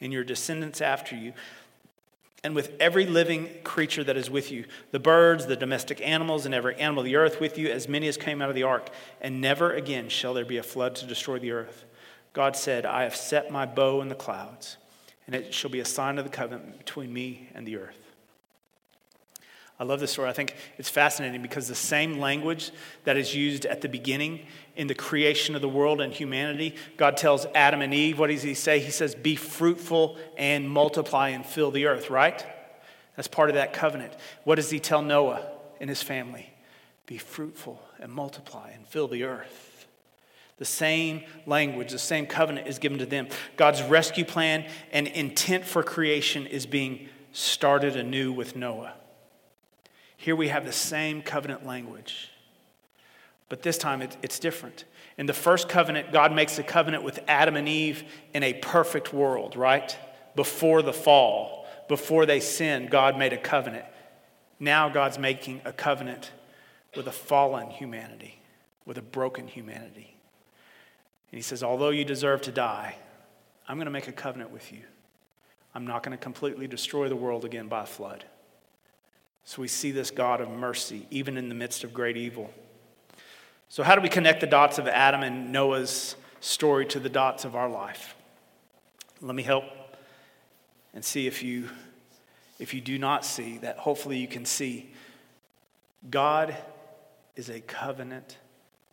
and 0.00 0.12
your 0.12 0.22
descendants 0.22 0.80
after 0.80 1.16
you 1.16 1.32
and 2.44 2.54
with 2.56 2.72
every 2.80 3.06
living 3.06 3.48
creature 3.62 4.02
that 4.02 4.16
is 4.16 4.28
with 4.28 4.50
you 4.50 4.64
the 4.90 4.98
birds, 4.98 5.46
the 5.46 5.56
domestic 5.56 6.00
animals, 6.06 6.44
and 6.44 6.54
every 6.54 6.76
animal 6.76 7.00
of 7.00 7.04
the 7.04 7.16
earth 7.16 7.40
with 7.40 7.56
you, 7.56 7.68
as 7.68 7.88
many 7.88 8.08
as 8.08 8.16
came 8.16 8.42
out 8.42 8.48
of 8.48 8.54
the 8.54 8.64
ark. 8.64 8.88
And 9.20 9.40
never 9.40 9.72
again 9.72 10.08
shall 10.08 10.34
there 10.34 10.44
be 10.44 10.56
a 10.56 10.62
flood 10.62 10.96
to 10.96 11.06
destroy 11.06 11.38
the 11.38 11.52
earth. 11.52 11.84
God 12.32 12.56
said, 12.56 12.84
I 12.84 13.02
have 13.02 13.14
set 13.14 13.50
my 13.50 13.66
bow 13.66 14.00
in 14.00 14.08
the 14.08 14.14
clouds, 14.14 14.76
and 15.26 15.34
it 15.36 15.54
shall 15.54 15.70
be 15.70 15.80
a 15.80 15.84
sign 15.84 16.18
of 16.18 16.24
the 16.24 16.30
covenant 16.30 16.78
between 16.78 17.12
me 17.12 17.48
and 17.54 17.66
the 17.66 17.76
earth. 17.76 18.01
I 19.78 19.84
love 19.84 20.00
this 20.00 20.12
story. 20.12 20.28
I 20.28 20.32
think 20.32 20.54
it's 20.78 20.88
fascinating 20.88 21.42
because 21.42 21.66
the 21.66 21.74
same 21.74 22.18
language 22.18 22.70
that 23.04 23.16
is 23.16 23.34
used 23.34 23.66
at 23.66 23.80
the 23.80 23.88
beginning 23.88 24.46
in 24.76 24.86
the 24.86 24.94
creation 24.94 25.54
of 25.56 25.62
the 25.62 25.68
world 25.68 26.00
and 26.00 26.12
humanity, 26.12 26.76
God 26.96 27.16
tells 27.16 27.46
Adam 27.54 27.82
and 27.82 27.92
Eve, 27.92 28.18
what 28.18 28.28
does 28.28 28.42
he 28.42 28.54
say? 28.54 28.78
He 28.78 28.90
says, 28.90 29.14
Be 29.14 29.34
fruitful 29.34 30.18
and 30.36 30.70
multiply 30.70 31.30
and 31.30 31.44
fill 31.44 31.70
the 31.70 31.86
earth, 31.86 32.10
right? 32.10 32.44
That's 33.16 33.28
part 33.28 33.50
of 33.50 33.54
that 33.54 33.72
covenant. 33.72 34.14
What 34.44 34.54
does 34.54 34.70
he 34.70 34.78
tell 34.78 35.02
Noah 35.02 35.46
and 35.80 35.90
his 35.90 36.02
family? 36.02 36.52
Be 37.06 37.18
fruitful 37.18 37.82
and 37.98 38.12
multiply 38.12 38.70
and 38.70 38.86
fill 38.86 39.08
the 39.08 39.24
earth. 39.24 39.86
The 40.58 40.64
same 40.64 41.24
language, 41.44 41.90
the 41.90 41.98
same 41.98 42.26
covenant 42.26 42.68
is 42.68 42.78
given 42.78 42.98
to 42.98 43.06
them. 43.06 43.28
God's 43.56 43.82
rescue 43.82 44.24
plan 44.24 44.64
and 44.92 45.08
intent 45.08 45.64
for 45.64 45.82
creation 45.82 46.46
is 46.46 46.66
being 46.66 47.08
started 47.32 47.96
anew 47.96 48.32
with 48.32 48.54
Noah. 48.54 48.94
Here 50.22 50.36
we 50.36 50.50
have 50.50 50.64
the 50.64 50.72
same 50.72 51.20
covenant 51.20 51.66
language, 51.66 52.30
but 53.48 53.62
this 53.62 53.76
time 53.76 54.00
it, 54.02 54.16
it's 54.22 54.38
different. 54.38 54.84
In 55.18 55.26
the 55.26 55.32
first 55.32 55.68
covenant, 55.68 56.12
God 56.12 56.32
makes 56.32 56.60
a 56.60 56.62
covenant 56.62 57.02
with 57.02 57.18
Adam 57.26 57.56
and 57.56 57.68
Eve 57.68 58.04
in 58.32 58.44
a 58.44 58.54
perfect 58.54 59.12
world, 59.12 59.56
right? 59.56 59.98
Before 60.36 60.80
the 60.80 60.92
fall, 60.92 61.66
before 61.88 62.24
they 62.24 62.38
sinned, 62.38 62.88
God 62.88 63.18
made 63.18 63.32
a 63.32 63.36
covenant. 63.36 63.84
Now 64.60 64.88
God's 64.88 65.18
making 65.18 65.60
a 65.64 65.72
covenant 65.72 66.30
with 66.94 67.08
a 67.08 67.12
fallen 67.12 67.70
humanity, 67.70 68.40
with 68.86 68.98
a 68.98 69.02
broken 69.02 69.48
humanity. 69.48 70.14
And 71.32 71.36
He 71.36 71.42
says, 71.42 71.64
Although 71.64 71.90
you 71.90 72.04
deserve 72.04 72.42
to 72.42 72.52
die, 72.52 72.94
I'm 73.66 73.76
going 73.76 73.86
to 73.86 73.90
make 73.90 74.06
a 74.06 74.12
covenant 74.12 74.52
with 74.52 74.72
you. 74.72 74.82
I'm 75.74 75.84
not 75.84 76.04
going 76.04 76.16
to 76.16 76.22
completely 76.22 76.68
destroy 76.68 77.08
the 77.08 77.16
world 77.16 77.44
again 77.44 77.66
by 77.66 77.86
flood. 77.86 78.24
So 79.44 79.60
we 79.60 79.68
see 79.68 79.90
this 79.90 80.10
God 80.10 80.40
of 80.40 80.50
mercy, 80.50 81.06
even 81.10 81.36
in 81.36 81.48
the 81.48 81.54
midst 81.54 81.84
of 81.84 81.92
great 81.92 82.16
evil. 82.16 82.50
So, 83.68 83.82
how 83.82 83.94
do 83.94 84.02
we 84.02 84.08
connect 84.08 84.40
the 84.40 84.46
dots 84.46 84.78
of 84.78 84.86
Adam 84.86 85.22
and 85.22 85.50
Noah's 85.50 86.14
story 86.40 86.86
to 86.86 87.00
the 87.00 87.08
dots 87.08 87.44
of 87.44 87.56
our 87.56 87.68
life? 87.68 88.14
Let 89.20 89.34
me 89.34 89.42
help 89.42 89.64
and 90.94 91.04
see 91.04 91.26
if 91.26 91.42
you, 91.42 91.68
if 92.58 92.74
you 92.74 92.80
do 92.80 92.98
not 92.98 93.24
see 93.24 93.58
that, 93.58 93.78
hopefully 93.78 94.18
you 94.18 94.28
can 94.28 94.44
see. 94.44 94.90
God 96.10 96.56
is 97.36 97.48
a 97.48 97.60
covenant 97.60 98.36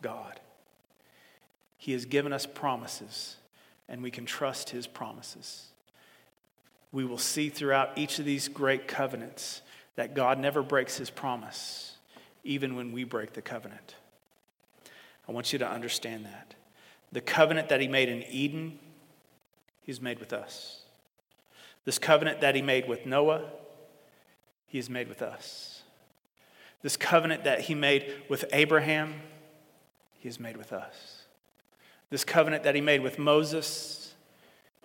God. 0.00 0.40
He 1.76 1.92
has 1.92 2.04
given 2.04 2.32
us 2.32 2.46
promises, 2.46 3.36
and 3.88 4.02
we 4.02 4.10
can 4.10 4.24
trust 4.24 4.70
His 4.70 4.86
promises. 4.86 5.66
We 6.92 7.04
will 7.04 7.18
see 7.18 7.48
throughout 7.48 7.96
each 7.96 8.18
of 8.18 8.24
these 8.24 8.48
great 8.48 8.88
covenants 8.88 9.62
that 10.00 10.14
God 10.14 10.38
never 10.38 10.62
breaks 10.62 10.96
his 10.96 11.10
promise, 11.10 11.98
even 12.42 12.74
when 12.74 12.90
we 12.90 13.04
break 13.04 13.34
the 13.34 13.42
covenant. 13.42 13.96
I 15.28 15.32
want 15.32 15.52
you 15.52 15.58
to 15.58 15.68
understand 15.68 16.24
that. 16.24 16.54
The 17.12 17.20
covenant 17.20 17.68
that 17.68 17.82
he 17.82 17.86
made 17.86 18.08
in 18.08 18.22
Eden, 18.30 18.78
he's 19.82 20.00
made 20.00 20.18
with 20.18 20.32
us. 20.32 20.84
This 21.84 21.98
covenant 21.98 22.40
that 22.40 22.54
he 22.54 22.62
made 22.62 22.88
with 22.88 23.04
Noah, 23.04 23.42
he 24.66 24.78
has 24.78 24.88
made 24.88 25.06
with 25.06 25.20
us. 25.20 25.82
This 26.80 26.96
covenant 26.96 27.44
that 27.44 27.60
he 27.60 27.74
made 27.74 28.22
with 28.30 28.46
Abraham, 28.54 29.16
he 30.18 30.30
has 30.30 30.40
made 30.40 30.56
with 30.56 30.72
us. 30.72 31.24
This 32.08 32.24
covenant 32.24 32.62
that 32.62 32.74
he 32.74 32.80
made 32.80 33.02
with 33.02 33.18
Moses, 33.18 34.14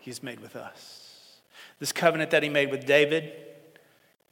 he 0.02 0.12
has 0.12 0.22
made 0.22 0.42
with 0.42 0.58
us. 0.58 1.40
This 1.80 1.94
covenant 1.94 2.32
that 2.32 2.44
he 2.44 2.50
made 2.50 2.70
with 2.70 2.86
David, 2.86 3.32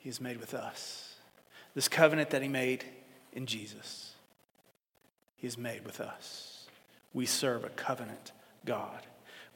he 0.04 0.10
has 0.10 0.20
made 0.20 0.38
with 0.38 0.54
us. 0.54 1.16
This 1.76 1.88
covenant 1.88 2.32
that 2.32 2.42
He 2.42 2.50
made 2.50 2.84
in 3.32 3.46
Jesus, 3.46 4.12
He 5.38 5.48
has 5.48 5.58
made 5.58 5.86
with 5.86 6.02
us. 6.02 6.68
We 7.13 7.26
serve 7.26 7.63
a 7.63 7.70
covenant 7.70 8.34
God. 8.66 9.08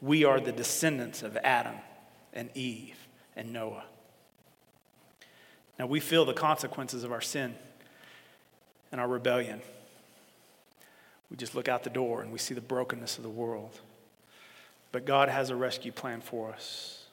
We 0.02 0.24
are 0.24 0.40
the 0.40 0.54
descendants 0.54 1.22
of 1.22 1.36
Adam 1.44 1.76
and 2.32 2.50
Eve 2.56 2.96
and 3.36 3.52
Noah. 3.52 3.84
Now 5.78 5.86
we 5.86 6.00
feel 6.00 6.24
the 6.24 6.34
consequences 6.34 7.04
of 7.04 7.12
our 7.12 7.20
sin 7.20 7.54
and 8.94 9.02
our 9.02 9.08
rebellion. 9.08 9.60
We 11.30 11.36
just 11.36 11.56
look 11.56 11.68
out 11.68 11.84
the 11.84 11.90
door 11.90 12.22
and 12.22 12.32
we 12.32 12.40
see 12.40 12.54
the 12.54 12.62
brokenness 12.62 13.18
of 13.18 13.24
the 13.24 13.30
world. 13.30 13.82
But 14.94 15.04
God 15.04 15.28
has 15.28 15.50
a 15.50 15.58
rescue 15.58 15.92
plan 15.92 16.22
for 16.22 16.54
us. 16.54 17.07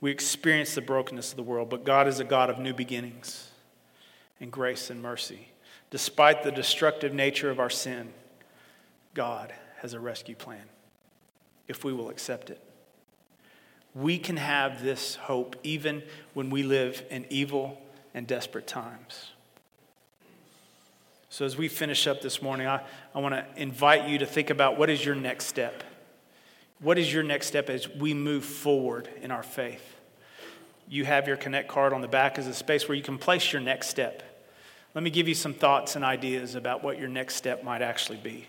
We 0.00 0.10
experience 0.10 0.74
the 0.74 0.80
brokenness 0.80 1.30
of 1.30 1.36
the 1.36 1.42
world, 1.42 1.68
but 1.68 1.84
God 1.84 2.08
is 2.08 2.20
a 2.20 2.24
God 2.24 2.48
of 2.50 2.58
new 2.58 2.72
beginnings 2.72 3.50
and 4.40 4.50
grace 4.50 4.90
and 4.90 5.02
mercy. 5.02 5.48
Despite 5.90 6.42
the 6.42 6.52
destructive 6.52 7.12
nature 7.12 7.50
of 7.50 7.60
our 7.60 7.70
sin, 7.70 8.12
God 9.12 9.52
has 9.80 9.92
a 9.92 10.00
rescue 10.00 10.34
plan 10.34 10.64
if 11.68 11.84
we 11.84 11.92
will 11.92 12.08
accept 12.08 12.50
it. 12.50 12.60
We 13.94 14.18
can 14.18 14.36
have 14.36 14.82
this 14.82 15.16
hope 15.16 15.56
even 15.62 16.02
when 16.32 16.48
we 16.48 16.62
live 16.62 17.04
in 17.10 17.26
evil 17.28 17.80
and 18.14 18.26
desperate 18.26 18.66
times. 18.66 19.30
So, 21.28 21.44
as 21.44 21.56
we 21.56 21.68
finish 21.68 22.06
up 22.06 22.20
this 22.20 22.42
morning, 22.42 22.66
I, 22.66 22.82
I 23.14 23.20
want 23.20 23.34
to 23.34 23.46
invite 23.56 24.08
you 24.08 24.18
to 24.18 24.26
think 24.26 24.50
about 24.50 24.78
what 24.78 24.90
is 24.90 25.04
your 25.04 25.14
next 25.14 25.46
step? 25.46 25.84
What 26.80 26.98
is 26.98 27.12
your 27.12 27.22
next 27.22 27.46
step 27.46 27.70
as 27.70 27.88
we 27.88 28.14
move 28.14 28.44
forward 28.44 29.08
in 29.22 29.30
our 29.30 29.42
faith? 29.42 29.89
You 30.90 31.04
have 31.04 31.28
your 31.28 31.36
Connect 31.36 31.68
card 31.68 31.92
on 31.92 32.00
the 32.00 32.08
back 32.08 32.36
as 32.36 32.48
a 32.48 32.52
space 32.52 32.88
where 32.88 32.96
you 32.96 33.02
can 33.02 33.16
place 33.16 33.52
your 33.52 33.62
next 33.62 33.88
step. 33.88 34.24
Let 34.92 35.04
me 35.04 35.10
give 35.10 35.28
you 35.28 35.36
some 35.36 35.54
thoughts 35.54 35.94
and 35.94 36.04
ideas 36.04 36.56
about 36.56 36.82
what 36.82 36.98
your 36.98 37.08
next 37.08 37.36
step 37.36 37.62
might 37.62 37.80
actually 37.80 38.18
be. 38.18 38.48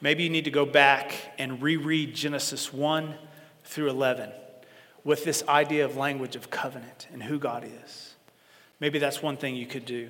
Maybe 0.00 0.22
you 0.22 0.30
need 0.30 0.46
to 0.46 0.50
go 0.50 0.64
back 0.64 1.12
and 1.38 1.60
reread 1.60 2.14
Genesis 2.14 2.72
1 2.72 3.14
through 3.64 3.90
11 3.90 4.30
with 5.04 5.24
this 5.24 5.44
idea 5.46 5.84
of 5.84 5.98
language 5.98 6.34
of 6.34 6.48
covenant 6.48 7.08
and 7.12 7.22
who 7.22 7.38
God 7.38 7.62
is. 7.84 8.14
Maybe 8.80 8.98
that's 8.98 9.20
one 9.20 9.36
thing 9.36 9.54
you 9.54 9.66
could 9.66 9.84
do. 9.84 10.08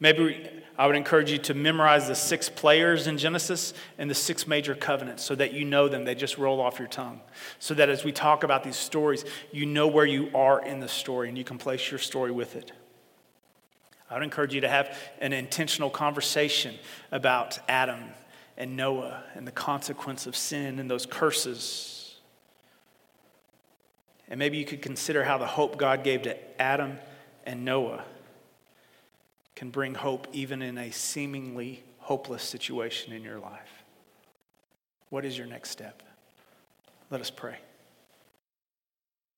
Maybe 0.00 0.48
I 0.78 0.86
would 0.86 0.94
encourage 0.94 1.32
you 1.32 1.38
to 1.38 1.54
memorize 1.54 2.06
the 2.06 2.14
six 2.14 2.48
players 2.48 3.08
in 3.08 3.18
Genesis 3.18 3.74
and 3.98 4.08
the 4.08 4.14
six 4.14 4.46
major 4.46 4.76
covenants 4.76 5.24
so 5.24 5.34
that 5.34 5.52
you 5.52 5.64
know 5.64 5.88
them. 5.88 6.04
They 6.04 6.14
just 6.14 6.38
roll 6.38 6.60
off 6.60 6.78
your 6.78 6.86
tongue. 6.86 7.20
So 7.58 7.74
that 7.74 7.88
as 7.88 8.04
we 8.04 8.12
talk 8.12 8.44
about 8.44 8.62
these 8.62 8.76
stories, 8.76 9.24
you 9.50 9.66
know 9.66 9.88
where 9.88 10.06
you 10.06 10.30
are 10.36 10.64
in 10.64 10.78
the 10.78 10.88
story 10.88 11.28
and 11.28 11.36
you 11.36 11.42
can 11.42 11.58
place 11.58 11.90
your 11.90 11.98
story 11.98 12.30
with 12.30 12.54
it. 12.54 12.70
I 14.08 14.14
would 14.14 14.22
encourage 14.22 14.54
you 14.54 14.60
to 14.60 14.68
have 14.68 14.96
an 15.20 15.32
intentional 15.32 15.90
conversation 15.90 16.76
about 17.10 17.58
Adam 17.68 18.04
and 18.56 18.76
Noah 18.76 19.24
and 19.34 19.46
the 19.46 19.52
consequence 19.52 20.26
of 20.28 20.36
sin 20.36 20.78
and 20.78 20.88
those 20.88 21.06
curses. 21.06 22.16
And 24.28 24.38
maybe 24.38 24.58
you 24.58 24.64
could 24.64 24.80
consider 24.80 25.24
how 25.24 25.38
the 25.38 25.46
hope 25.46 25.76
God 25.76 26.04
gave 26.04 26.22
to 26.22 26.62
Adam 26.62 26.98
and 27.44 27.64
Noah 27.64 28.04
can 29.58 29.70
bring 29.70 29.92
hope 29.92 30.28
even 30.32 30.62
in 30.62 30.78
a 30.78 30.92
seemingly 30.92 31.82
hopeless 31.98 32.44
situation 32.44 33.12
in 33.12 33.24
your 33.24 33.40
life. 33.40 33.82
What 35.10 35.24
is 35.24 35.36
your 35.36 35.48
next 35.48 35.70
step? 35.70 36.00
Let 37.10 37.20
us 37.20 37.28
pray. 37.28 37.56